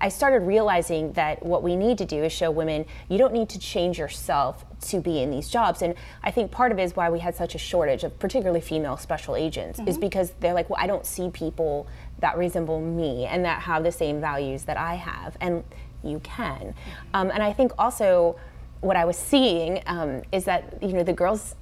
I 0.00 0.08
started 0.08 0.40
realizing 0.40 1.12
that 1.12 1.44
what 1.44 1.62
we 1.62 1.76
need 1.76 1.98
to 1.98 2.04
do 2.04 2.22
is 2.24 2.32
show 2.32 2.50
women 2.50 2.84
you 3.08 3.18
don't 3.18 3.32
need 3.32 3.48
to 3.50 3.58
change 3.58 3.98
yourself 3.98 4.64
to 4.88 5.00
be 5.00 5.22
in 5.22 5.30
these 5.30 5.48
jobs. 5.48 5.82
And 5.82 5.94
I 6.22 6.30
think 6.30 6.50
part 6.50 6.72
of 6.72 6.78
it 6.78 6.82
is 6.82 6.96
why 6.96 7.10
we 7.10 7.18
had 7.18 7.34
such 7.34 7.54
a 7.54 7.58
shortage 7.58 8.04
of 8.04 8.18
particularly 8.18 8.60
female 8.60 8.96
special 8.96 9.36
agents 9.36 9.78
mm-hmm. 9.78 9.88
is 9.88 9.98
because 9.98 10.32
they're 10.40 10.54
like, 10.54 10.68
well, 10.70 10.78
I 10.80 10.86
don't 10.86 11.06
see 11.06 11.30
people 11.30 11.86
that 12.20 12.36
resemble 12.36 12.80
me 12.80 13.26
and 13.26 13.44
that 13.44 13.62
have 13.62 13.82
the 13.84 13.92
same 13.92 14.20
values 14.20 14.64
that 14.64 14.76
I 14.76 14.94
have. 14.94 15.36
And 15.40 15.64
you 16.02 16.20
can. 16.20 16.58
Mm-hmm. 16.58 17.06
Um, 17.14 17.30
and 17.30 17.42
I 17.42 17.52
think 17.52 17.72
also 17.78 18.36
what 18.80 18.96
I 18.96 19.04
was 19.04 19.16
seeing 19.16 19.82
um, 19.86 20.22
is 20.32 20.44
that, 20.44 20.82
you 20.82 20.92
know, 20.92 21.02
the 21.02 21.12
girls 21.12 21.54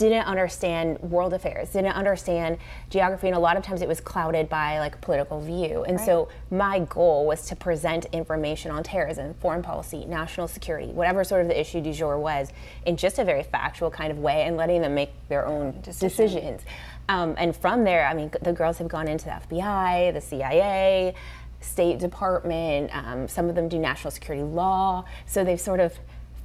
didn't 0.00 0.24
understand 0.24 0.98
world 1.00 1.34
affairs, 1.34 1.70
didn't 1.70 1.92
understand 1.92 2.56
geography, 2.88 3.26
and 3.26 3.36
a 3.36 3.38
lot 3.38 3.58
of 3.58 3.62
times 3.62 3.82
it 3.82 3.88
was 3.88 4.00
clouded 4.00 4.48
by 4.48 4.78
like 4.78 4.98
political 5.02 5.42
view. 5.42 5.84
And 5.84 5.98
right. 5.98 6.06
so 6.06 6.28
my 6.50 6.80
goal 6.80 7.26
was 7.26 7.46
to 7.48 7.56
present 7.56 8.06
information 8.06 8.70
on 8.70 8.82
terrorism, 8.82 9.34
foreign 9.34 9.62
policy, 9.62 10.06
national 10.06 10.48
security, 10.48 10.90
whatever 10.90 11.22
sort 11.22 11.42
of 11.42 11.48
the 11.48 11.60
issue 11.60 11.82
du 11.82 11.92
jour 11.92 12.18
was, 12.18 12.50
in 12.86 12.96
just 12.96 13.18
a 13.18 13.24
very 13.24 13.42
factual 13.42 13.90
kind 13.90 14.10
of 14.10 14.18
way, 14.18 14.44
and 14.44 14.56
letting 14.56 14.80
them 14.80 14.94
make 14.94 15.10
their 15.28 15.46
own 15.46 15.78
Decision. 15.82 16.08
decisions. 16.08 16.62
Um, 17.10 17.34
and 17.36 17.54
from 17.54 17.84
there, 17.84 18.06
I 18.06 18.14
mean, 18.14 18.30
the 18.40 18.54
girls 18.54 18.78
have 18.78 18.88
gone 18.88 19.06
into 19.06 19.26
the 19.26 19.32
FBI, 19.32 20.14
the 20.14 20.20
CIA. 20.20 21.14
State 21.62 21.98
Department, 21.98 22.90
um, 22.96 23.28
some 23.28 23.50
of 23.50 23.54
them 23.54 23.68
do 23.68 23.78
national 23.78 24.10
security 24.12 24.42
law. 24.42 25.04
So 25.26 25.44
they've 25.44 25.60
sort 25.60 25.78
of 25.78 25.92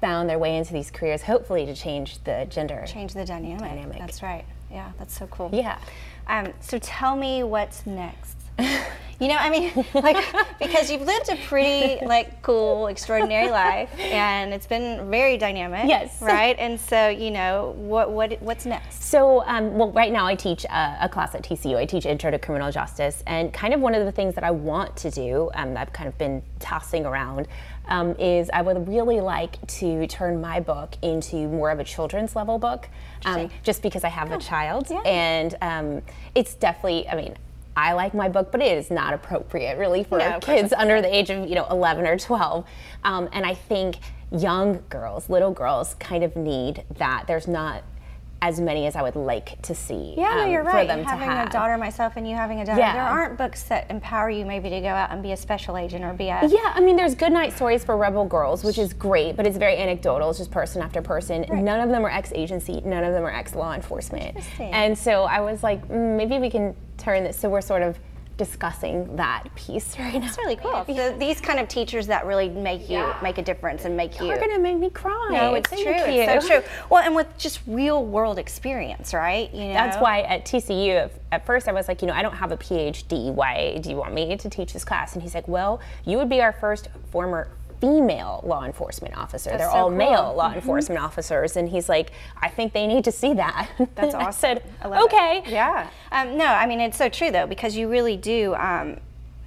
found 0.02 0.30
their 0.30 0.40
way 0.40 0.58
into 0.58 0.74
these 0.74 0.92
careers, 0.92 1.22
hopefully 1.22 1.66
to 1.66 1.76
change 1.76 2.24
the 2.24 2.46
gender. 2.50 2.84
Change 2.88 3.14
the 3.14 3.26
dynamic. 3.26 3.60
dynamic. 3.60 4.00
That's 4.00 4.22
right. 4.22 4.46
Yeah, 4.72 4.92
that's 4.98 5.18
so 5.18 5.28
cool. 5.28 5.50
Yeah. 5.54 5.80
Um, 6.28 6.54
so 6.60 6.78
tell 6.80 7.16
me 7.16 7.44
what's 7.44 7.86
next. 7.86 8.38
you 9.20 9.28
know, 9.28 9.36
I 9.36 9.50
mean, 9.50 9.72
like 9.94 10.18
because 10.60 10.92
you've 10.92 11.02
lived 11.02 11.30
a 11.30 11.36
pretty 11.48 12.06
like 12.06 12.42
cool, 12.42 12.88
extraordinary 12.88 13.50
life, 13.50 13.90
and 14.00 14.54
it's 14.54 14.68
been 14.68 15.10
very 15.10 15.38
dynamic. 15.38 15.88
Yes. 15.88 16.22
Right. 16.26 16.56
And 16.58 16.80
so, 16.80 17.08
you 17.10 17.30
know, 17.30 17.76
what 17.78 18.10
what 18.12 18.42
what's 18.42 18.66
next? 18.66 19.04
So, 19.04 19.44
um, 19.46 19.78
well, 19.78 19.92
right 19.92 20.12
now 20.12 20.26
I 20.26 20.34
teach 20.34 20.66
a, 20.66 20.98
a, 21.02 21.10
class 21.10 21.36
at 21.36 21.44
TCU. 21.44 21.78
I 21.78 21.86
teach 21.86 22.06
Intro 22.06 22.32
to 22.32 22.40
Criminal 22.40 22.72
Justice, 22.72 23.24
and 23.28 23.54
kind 23.54 23.74
of 23.74 23.80
one 23.80 23.94
of 23.94 24.06
the 24.06 24.12
things 24.12 24.34
that 24.36 24.44
I 24.44 24.52
want 24.52 24.96
to 24.98 25.12
do, 25.12 25.52
um, 25.54 25.78
I've 25.78 25.94
kind 25.94 26.08
of 26.08 26.18
been 26.18 26.42
tossing 26.60 27.06
around, 27.06 27.48
um, 27.88 28.16
is 28.18 28.50
I 28.52 28.62
would 28.62 28.88
really 28.88 29.22
like 29.22 29.66
to 29.68 30.08
turn 30.08 30.42
my 30.42 30.60
book 30.60 30.96
into 31.04 31.48
more 31.48 31.70
of 31.70 31.80
a 31.80 31.84
children's 31.84 32.36
level 32.36 32.58
book, 32.58 32.90
um, 33.26 33.50
just 33.62 33.84
because 33.84 34.04
I 34.04 34.10
have 34.10 34.32
a 34.32 34.40
child, 34.40 34.88
yeah. 34.90 35.02
and 35.06 35.56
um, 35.62 36.02
it's 36.34 36.56
definitely, 36.56 37.08
I 37.08 37.16
mean, 37.16 37.36
I 37.76 37.94
like 37.94 38.14
my 38.14 38.30
book, 38.30 38.52
but 38.52 38.62
it 38.62 38.78
is 38.78 38.90
not 38.90 39.14
appropriate 39.14 39.78
really 39.78 40.04
for 40.04 40.20
no, 40.20 40.40
kids 40.40 40.74
under 40.74 41.02
the 41.02 41.14
age 41.14 41.30
of 41.30 41.48
you 41.48 41.56
know 41.56 41.68
11 41.70 42.08
or 42.08 42.18
12. 42.18 42.66
Um, 43.04 43.30
and 43.34 43.46
I 43.46 43.54
think 43.54 43.98
young 44.32 44.84
girls, 44.90 45.30
little 45.30 45.52
girls, 45.52 45.96
kind 45.96 46.24
of 46.24 46.36
need 46.36 46.84
that. 46.98 47.26
There's 47.28 47.48
not 47.48 47.84
as 48.46 48.62
many 48.62 48.86
as 48.86 48.96
I 48.96 49.02
would 49.02 49.16
like 49.16 49.60
to 49.64 49.74
see. 49.74 50.14
Yeah, 50.16 50.30
um, 50.30 50.38
no, 50.38 50.46
you're 50.46 50.64
right. 50.64 50.88
For 50.88 50.96
them 50.96 51.04
having 51.04 51.30
to 51.30 51.36
have. 51.36 51.48
a 51.48 51.52
daughter 51.52 51.80
myself 51.80 52.14
and 52.16 52.30
you 52.30 52.36
having 52.36 52.62
a 52.62 52.66
daughter, 52.66 52.80
yeah. 52.80 52.94
there 52.94 53.02
aren't 53.02 53.40
books 53.40 53.64
that 53.64 53.90
empower 53.90 54.30
you 54.30 54.46
maybe 54.46 54.70
to 54.70 54.82
go 54.82 54.90
out 54.90 55.10
and 55.10 55.24
be 55.24 55.32
a 55.32 55.38
special 55.38 55.78
agent 55.78 56.06
or 56.06 56.14
be 56.14 56.30
a. 56.30 56.46
Yeah, 56.46 56.72
I 56.76 56.80
mean, 56.80 56.96
there's 56.96 57.16
good 57.16 57.32
night 57.32 57.54
stories 57.54 57.84
for 57.84 57.98
rebel 57.98 58.24
girls, 58.24 58.64
which 58.64 58.78
is 58.78 58.94
great, 58.94 59.36
but 59.36 59.48
it's 59.48 59.58
very 59.58 59.78
anecdotal. 59.78 60.30
It's 60.30 60.38
just 60.38 60.52
person 60.52 60.84
after 60.84 61.02
person. 61.02 61.44
Right. 61.50 61.64
None 61.64 61.80
of 61.80 61.90
them 61.90 62.06
are 62.06 62.12
ex-agency. 62.12 62.82
None 62.86 63.04
of 63.04 63.14
them 63.14 63.24
are 63.24 63.34
ex-law 63.34 63.74
enforcement. 63.74 64.38
And 64.60 64.96
so 64.96 65.24
I 65.24 65.42
was 65.42 65.64
like, 65.64 65.88
mm, 65.88 66.16
maybe 66.16 66.38
we 66.38 66.52
can 66.52 66.76
turn 66.98 67.24
this 67.24 67.40
so 67.40 67.50
we're 67.50 67.62
sort 67.62 67.82
of 67.82 67.98
discussing 68.38 69.16
that 69.16 69.44
piece 69.56 69.98
right 70.00 70.14
now. 70.14 70.28
It's 70.28 70.38
really 70.38 70.56
cool. 70.56 70.86
So 70.88 71.18
these 71.18 71.40
kind 71.42 71.60
of 71.60 71.68
teachers 71.68 72.08
that 72.08 72.26
really 72.26 72.50
make 72.50 72.90
you 72.90 73.14
make 73.22 73.38
a 73.38 73.42
difference 73.42 73.86
and 73.86 73.96
make 73.96 74.20
you. 74.20 74.28
You're 74.28 74.40
gonna 74.40 74.60
make 74.60 74.78
me 74.78 74.90
cry. 74.90 75.30
No, 75.32 75.54
it's 75.56 75.70
Thank 75.70 75.84
true. 75.84 76.14
you. 76.14 76.22
It's 76.22 76.48
so 76.48 76.60
true. 76.60 76.70
Well, 76.90 77.04
and 77.04 77.16
with 77.16 77.38
just 77.38 77.62
real 77.68 78.06
world 78.06 78.40
experience, 78.40 79.14
right? 79.14 79.54
You 79.54 79.68
know. 79.68 79.74
That's 79.74 79.98
why 79.98 80.22
at 80.22 80.46
TCU, 80.46 81.10
at 81.32 81.46
first 81.46 81.68
I 81.68 81.72
was 81.72 81.88
like, 81.88 82.02
you 82.02 82.08
know, 82.08 82.14
I 82.14 82.22
don't 82.22 82.36
have 82.36 82.52
a 82.52 82.58
PhD. 82.58 83.34
Why 83.34 83.78
do 83.78 83.90
you 83.90 83.96
want 83.96 84.14
me 84.14 84.36
to 84.36 84.50
teach 84.50 84.74
this 84.74 84.84
class? 84.84 85.14
And 85.14 85.22
he's 85.22 85.36
like, 85.36 85.48
well, 85.48 85.80
you 86.06 86.18
would 86.18 86.30
be 86.30 86.42
our 86.42 86.54
first 86.54 86.90
former 87.12 87.50
female 87.82 88.42
law 88.46 88.66
enforcement 88.66 89.18
officer. 89.18 89.52
They're 89.52 89.70
so 89.70 89.76
all 89.76 89.90
cool. 89.90 89.98
male 89.98 90.34
law 90.36 90.54
enforcement 90.54 91.02
officers. 91.02 91.56
And 91.58 91.70
he's 91.70 91.90
like, 91.90 92.12
I 92.42 92.50
think 92.50 92.74
they 92.74 92.88
need 92.88 93.04
to 93.06 93.12
see 93.12 93.34
that. 93.34 93.70
That's 93.96 94.14
I 94.16 94.26
awesome. 94.26 94.40
said, 94.40 94.64
I 94.82 94.88
love 94.88 95.02
it. 95.02 95.06
okay. 95.06 95.44
Yeah. 95.48 95.90
Um, 96.12 96.38
no, 96.38 96.46
I 96.46 96.66
mean 96.66 96.80
it's 96.80 96.98
so 96.98 97.10
true 97.10 97.32
though 97.32 97.48
because 97.48 97.76
you 97.76 97.88
really 97.90 98.18
do. 98.18 98.56
Um, 98.56 98.98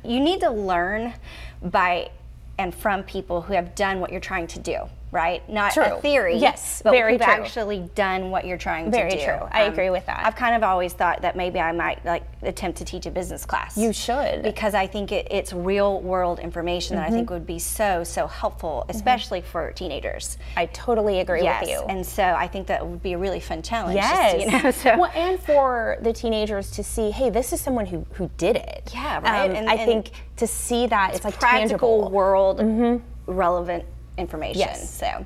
you 0.05 0.21
need 0.21 0.41
to 0.41 0.51
learn 0.51 1.15
by 1.63 2.11
and 2.59 2.75
from 2.75 3.03
people 3.05 3.43
who 3.43 3.53
have 3.53 3.75
done 3.75 4.01
what 4.01 4.11
you're 4.11 4.21
trying 4.21 4.47
to 4.49 4.59
do, 4.59 4.89
right? 5.11 5.49
Not 5.49 5.73
True. 5.73 5.85
a 5.85 6.01
theory. 6.01 6.37
Yes, 6.37 6.83
but 6.85 6.91
very 6.91 7.13
who've 7.13 7.21
true. 7.23 7.33
actually 7.33 7.89
done 7.95 8.31
what 8.31 8.47
you're 8.47 8.59
trying 8.59 8.91
Very 8.91 9.11
to 9.11 9.17
do. 9.17 9.25
Very 9.25 9.39
true. 9.39 9.49
I 9.51 9.63
agree 9.63 9.91
with 9.91 10.05
that. 10.07 10.25
I've 10.27 10.37
kind 10.37 10.55
of 10.55 10.63
always 10.63 10.93
thought 10.93 11.23
that 11.23 11.35
maybe 11.37 11.59
I 11.61 11.73
might 11.73 12.05
like 12.05 12.25
attempt 12.43 12.79
to 12.79 12.85
teach 12.85 13.07
a 13.07 13.11
business 13.11 13.47
class. 13.47 13.77
You 13.77 13.93
should. 13.93 14.43
because 14.43 14.75
I 14.75 14.87
think 14.87 15.11
it, 15.13 15.27
it's 15.31 15.53
real 15.53 16.01
world 16.01 16.39
information 16.41 16.97
that 16.97 17.03
I 17.05 17.07
Mm-hmm. 17.09 17.17
think 17.17 17.31
would 17.31 17.47
be 17.47 17.59
so 17.59 18.05
so 18.05 18.27
helpful, 18.27 18.85
especially 18.91 19.41
for 19.41 19.73
teenagers. 19.73 20.37
I 20.57 20.67
totally 20.67 21.21
agree 21.21 21.43
Yes, 21.43 21.63
with 21.63 21.71
you. 21.71 21.81
and 21.89 22.05
so 22.07 22.23
I 22.23 22.47
think 22.47 22.67
that 22.67 22.87
would 22.87 23.03
be 23.03 23.15
a 23.15 23.19
really 23.19 23.41
fun 23.41 23.63
challenge. 23.63 23.97
Yes. 23.97 24.35
just, 24.35 24.45
you 24.47 24.63
know, 24.63 24.71
so 24.83 24.99
Well, 24.99 25.11
and 25.15 25.41
for 25.41 25.97
the 26.03 26.13
teenagers 26.13 26.71
to 26.73 26.85
see, 26.85 27.11
hey, 27.11 27.31
this 27.31 27.53
is 27.55 27.61
someone 27.61 27.87
who 27.87 28.05
who 28.13 28.31
did 28.37 28.57
it. 28.57 28.91
Yeah, 28.93 29.21
right. 29.21 29.49
Um, 29.51 29.57
And- 29.57 29.69
I 29.71 29.75
and 29.75 29.87
think 29.87 30.11
to 30.37 30.47
see 30.47 30.87
that 30.89 31.15
it's, 31.15 31.25
like 31.25 31.39
practical 31.41 32.03
tangible. 32.03 32.05
Mm-hmm. 32.05 32.15
world 32.15 33.03
relevant 33.27 33.85
information. 34.19 34.61
Yes. 34.61 34.93
So, 34.93 35.25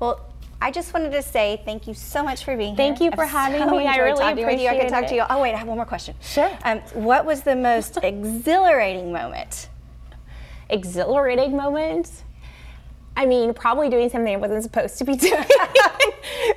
well. 0.00 0.20
I 0.62 0.70
just 0.70 0.94
wanted 0.94 1.10
to 1.12 1.20
say 1.20 1.60
thank 1.66 1.86
you 1.86 1.92
so 1.92 2.22
much 2.22 2.42
for 2.42 2.56
being 2.56 2.74
Thank 2.74 2.98
here. 2.98 3.10
Thank 3.10 3.12
you 3.12 3.16
for 3.16 3.24
I've 3.24 3.52
having 3.52 3.68
so 3.68 3.76
me. 3.76 3.86
I 3.86 3.96
really 3.98 4.18
talking 4.18 4.46
with 4.46 4.60
you. 4.60 4.68
I 4.68 4.70
could 4.70 4.86
appreciate 4.86 5.00
talk 5.00 5.08
to 5.08 5.14
you. 5.14 5.24
Oh 5.28 5.42
wait, 5.42 5.52
I 5.52 5.58
have 5.58 5.68
one 5.68 5.76
more 5.76 5.84
question. 5.84 6.14
Sure. 6.22 6.50
Um, 6.64 6.78
what 6.94 7.26
was 7.26 7.42
the 7.42 7.54
most 7.54 7.98
exhilarating 8.02 9.12
moment? 9.12 9.68
exhilarating 10.70 11.56
moment. 11.56 12.23
I 13.16 13.26
mean, 13.26 13.54
probably 13.54 13.88
doing 13.88 14.08
something 14.10 14.32
I 14.34 14.36
wasn't 14.36 14.62
supposed 14.64 14.98
to 14.98 15.04
be 15.04 15.14
doing, 15.28 15.44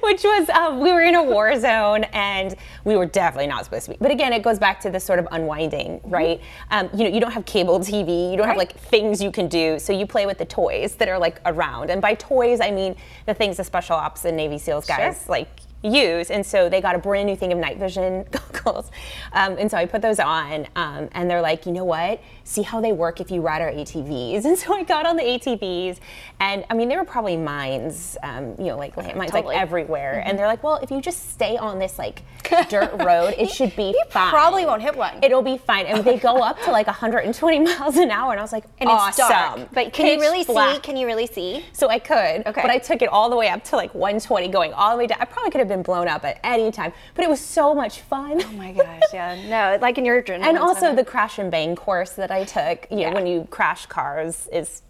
which 0.02 0.24
was 0.24 0.50
um, 0.50 0.80
we 0.80 0.91
were 0.91 1.02
in 1.04 1.15
a 1.15 1.24
war 1.24 1.58
zone 1.60 2.04
and 2.06 2.56
we 2.84 2.96
were 2.96 3.06
definitely 3.06 3.48
not 3.48 3.63
supposed 3.65 3.86
to 3.86 3.91
be. 3.91 3.98
But 4.00 4.12
again, 4.12 4.34
it 4.34 4.41
goes 4.43 4.58
back 4.58 4.80
to 4.82 4.89
this 4.89 5.04
sort 5.04 5.20
of 5.20 5.28
unwinding, 5.32 6.02
right? 6.06 6.41
Um, 6.72 6.89
you 6.93 7.04
know, 7.04 7.10
you 7.13 7.20
don't 7.20 7.32
have 7.32 7.46
cable 7.46 7.80
TV, 7.80 8.32
you 8.32 8.38
don't 8.38 8.48
have 8.48 8.58
like 8.58 8.78
things 8.78 9.22
you 9.22 9.32
can 9.32 9.48
do, 9.48 9.78
so 9.80 9.93
you 9.93 10.08
play 10.08 10.26
with 10.26 10.38
the 10.39 10.46
toys 10.46 10.96
that 10.96 11.08
are 11.10 11.20
like 11.20 11.39
around. 11.46 11.89
And 11.89 12.02
by 12.02 12.15
toys, 12.15 12.60
I 12.60 12.72
mean 12.72 12.96
the 13.26 13.34
things 13.34 13.58
the 13.58 13.63
special 13.63 13.96
ops 13.96 14.26
and 14.26 14.36
Navy 14.36 14.58
SEALs 14.58 14.86
guys 14.88 15.24
Sure. 15.26 15.32
like 15.32 15.50
use. 15.84 16.32
And 16.32 16.46
so 16.46 16.70
they 16.70 16.82
got 16.82 16.96
a 16.96 17.00
brand 17.00 17.28
new 17.28 17.36
thing 17.36 17.52
of 17.54 17.60
night 17.60 17.78
vision 17.78 18.26
goggles. 18.32 18.92
Um, 19.34 19.58
and 19.58 19.70
so 19.70 19.78
I 19.78 19.86
put 19.86 20.02
those 20.02 20.20
on, 20.20 20.68
um, 20.76 21.10
and 21.13 21.30
they're 21.30 21.42
like, 21.42 21.66
you 21.66 21.72
know 21.72 21.86
what? 21.86 22.20
See 22.44 22.62
how 22.63 22.82
they 22.82 22.92
work 22.94 23.20
if 23.22 23.30
you 23.32 23.42
ride 23.42 23.62
our 23.62 23.72
ATVs. 23.72 24.46
And 24.48 24.58
so 24.58 24.74
I 24.74 24.84
got 24.84 25.06
on 25.06 25.18
the 25.18 25.24
ATVs, 25.24 25.98
and 26.40 26.63
I 26.70 26.74
mean, 26.74 26.88
there 26.90 26.98
were 26.98 27.06
probably 27.06 27.36
mines, 27.38 28.18
um, 28.24 28.56
you 28.58 28.66
know, 28.66 28.78
like 28.78 28.96
landmines 28.96 29.32
Totally. 29.32 29.56
like 29.56 29.58
everywhere. 29.58 30.24
And 30.26 30.38
they're 30.40 30.48
like, 30.48 30.63
well, 30.63 30.78
if 30.82 30.90
you 30.90 31.02
just 31.02 31.32
stay 31.32 31.58
on 31.58 31.80
this 31.80 32.00
like 32.00 32.24
dirt 32.70 32.94
road, 33.04 33.34
it 33.38 33.50
should 33.50 33.76
be 33.76 33.90
You 33.90 34.04
fine. 34.10 34.30
probably 34.30 34.66
won't 34.66 34.82
hit 34.82 34.96
one. 34.96 35.20
It'll 35.22 35.42
be 35.42 35.58
fine. 35.58 35.86
And 35.86 36.04
they 36.06 36.18
go 36.18 36.38
up 36.42 36.62
to 36.63 36.72
like 36.72 36.88
120 36.88 37.60
miles 37.60 37.98
an 37.98 38.10
hour, 38.10 38.32
and 38.32 38.40
I 38.40 38.44
was 38.44 38.54
like, 38.54 38.63
and 38.80 38.90
awesome. 38.90 39.10
it's 39.10 39.30
dark. 39.30 39.70
But 39.74 39.94
can 39.94 40.06
you 40.08 40.13
Pitch 40.13 40.22
really 40.22 40.44
see? 40.44 40.80
Can 40.82 40.96
you 40.98 41.06
really 41.06 41.28
see? 41.28 41.66
So 41.74 41.90
I 41.90 42.00
could, 42.00 42.46
Okay. 42.48 42.62
but 42.62 42.70
I 42.72 42.78
took 42.78 43.02
it 43.02 43.10
all 43.10 43.30
the 43.30 43.36
way 43.36 43.50
up 43.50 43.63
to 43.66 43.76
like 43.76 43.94
120, 43.94 44.48
going 44.48 44.72
all 44.74 44.92
the 44.92 44.98
way 44.98 45.08
down. 45.08 45.18
I 45.20 45.26
probably 45.26 45.52
could 45.52 45.60
have 45.60 45.66
been 45.67 45.84
blown 45.84 46.08
up 46.08 46.23
at 46.25 46.39
any 46.43 46.71
time, 46.71 46.93
but 47.15 47.23
it 47.23 47.30
was 47.30 47.39
so 47.39 47.73
much 47.73 48.01
fun. 48.01 48.41
Oh 48.43 48.51
my 48.53 48.71
gosh, 48.73 49.01
yeah. 49.13 49.36
No, 49.47 49.77
like 49.82 49.97
in 49.97 50.06
your 50.06 50.21
adrenaline. 50.21 50.43
and 50.43 50.58
also 50.58 50.95
the 50.95 51.03
crash 51.06 51.39
and 51.39 51.49
bang 51.51 51.75
course 51.75 52.12
that 52.12 52.32
I 52.32 52.43
took. 52.43 52.88
You 52.89 52.97
know, 52.97 53.01
Yeah. 53.03 53.13
when 53.13 53.27
you 53.27 53.47
crash 53.51 53.86
cars 53.88 54.47
is 54.51 54.82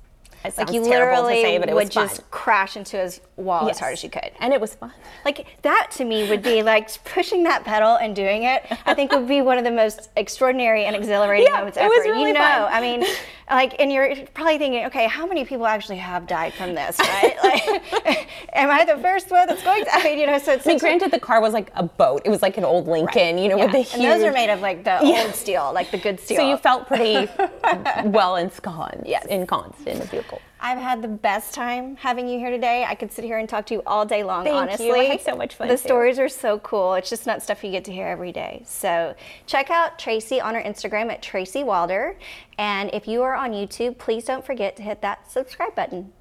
it 0.46 0.58
like 0.58 0.72
you 0.72 0.84
terrible 0.84 1.24
literally 1.24 1.36
to 1.36 1.42
say, 1.42 1.58
but 1.58 1.70
it 1.70 1.76
would 1.76 1.92
fun. 1.94 2.08
just 2.08 2.30
crash 2.32 2.78
into 2.78 2.98
his 2.98 3.20
wall 3.38 3.70
as 3.70 3.80
hard 3.80 3.94
as 3.94 4.04
you 4.04 4.10
could. 4.10 4.32
and 4.40 4.52
it 4.52 4.60
was 4.60 4.74
fun. 4.76 4.92
Like 5.24 5.46
that 5.62 5.90
to 5.98 6.06
me 6.06 6.28
would 6.30 6.42
be 6.42 6.64
like 6.64 6.90
pushing 7.06 7.44
that 7.44 7.64
pedal 7.64 7.96
and 7.96 8.16
doing 8.16 8.44
it. 8.44 8.66
I 8.86 8.94
think 8.94 9.12
would 9.12 9.28
be 9.28 9.42
one 9.42 9.58
of 9.58 9.64
the 9.64 9.72
most 9.72 10.10
extraordinary 10.16 10.86
and 10.86 10.96
exhilarating 10.96 11.46
Yeah, 11.48 11.60
moments 11.60 11.78
it 11.78 11.82
ever. 11.82 11.90
was 11.90 12.06
really 12.08 12.28
you 12.30 12.34
know, 12.34 12.40
fun. 12.40 12.70
I 12.74 12.82
mean, 12.82 13.04
like, 13.50 13.76
and 13.80 13.92
you're 13.92 14.16
probably 14.34 14.58
thinking, 14.58 14.86
okay, 14.88 15.08
how 15.08 15.26
many 15.28 15.46
people 15.46 15.66
actually 15.68 15.98
have 15.98 16.26
died 16.28 16.54
from 16.54 16.74
this, 16.76 16.98
right? 17.00 17.36
like, 18.06 18.28
am 18.54 18.70
I 18.72 18.84
the 18.86 18.98
first 19.02 19.30
one 19.32 19.48
that's 19.48 19.64
going 19.64 19.86
to? 19.86 19.96
I 19.96 20.04
mean, 20.04 20.18
you 20.20 20.26
know, 20.28 20.38
so 20.40 20.54
it's 20.54 20.66
I 20.66 20.72
mean, 20.72 20.80
granted, 20.80 21.12
the 21.12 21.20
car 21.20 21.40
was 21.40 21.54
like 21.54 21.72
a 21.76 21.84
boat. 21.84 22.24
It 22.26 22.30
was 22.30 22.42
like 22.42 22.58
an 22.58 22.66
old 22.66 22.88
Lincoln, 22.88 23.36
right. 23.36 23.40
you 23.44 23.50
know, 23.50 23.58
yeah. 23.58 23.64
with 23.66 23.72
the 23.74 23.80
huge. 23.82 24.04
and 24.04 24.12
those 24.12 24.24
are 24.24 24.32
made 24.34 24.50
of 24.50 24.62
like 24.62 24.84
the 24.84 24.98
Yeah. 25.04 25.24
old 25.26 25.36
steel, 25.36 25.72
like 25.74 25.92
the 25.92 25.98
good 26.00 26.20
steel. 26.20 26.38
So 26.38 26.50
you 26.50 26.58
felt 26.58 26.88
pretty 26.88 27.30
well 28.06 28.36
ensconced, 28.38 29.06
Yes. 29.06 29.26
ensconced 29.28 29.86
in 29.88 30.00
the 30.00 30.06
vehicle. 30.06 30.42
I've 30.60 30.80
had 30.80 31.02
the 31.02 31.08
best 31.08 31.54
time 31.54 31.96
having 31.98 32.28
you 32.28 32.40
here 32.40 32.50
today. 32.50 32.84
I 32.88 32.96
could 32.96 33.12
sit 33.12 33.24
here 33.24 33.38
and 33.38 33.48
talk 33.48 33.66
to 33.68 33.74
you 33.76 33.84
all 33.86 34.06
day 34.06 34.24
long, 34.24 34.44
Thank 34.44 34.54
you. 34.56 34.60
honestly. 34.62 34.92
I 34.92 35.04
had 35.04 35.22
so 35.22 35.36
much 35.36 35.56
fun, 35.56 35.68
The 35.68 35.76
too. 35.76 35.84
stories 35.84 36.18
are 36.20 36.30
so 36.30 36.60
cool. 36.60 36.96
It's 36.96 37.10
just 37.10 37.26
not 37.28 37.44
stuff 37.44 37.64
you 37.64 37.72
get 37.72 37.86
to 37.86 37.92
hear 37.92 38.08
every 38.08 38.32
day. 38.32 38.64
So 38.66 39.16
check 39.46 39.70
out 39.70 40.00
Tracy 40.00 40.42
on 40.42 40.56
her 40.56 40.62
Instagram 40.62 41.12
at 41.12 41.22
Tracy 41.22 41.64
Walder. 41.64 42.18
And 42.58 42.90
if 42.94 43.08
you 43.08 43.22
are 43.22 43.36
on 43.36 43.52
YouTube, 43.52 43.98
please 43.98 44.26
don't 44.26 44.44
forget 44.46 44.76
to 44.78 44.84
hit 44.84 45.02
that 45.02 45.32
subscribe 45.32 45.76
button. 45.76 46.12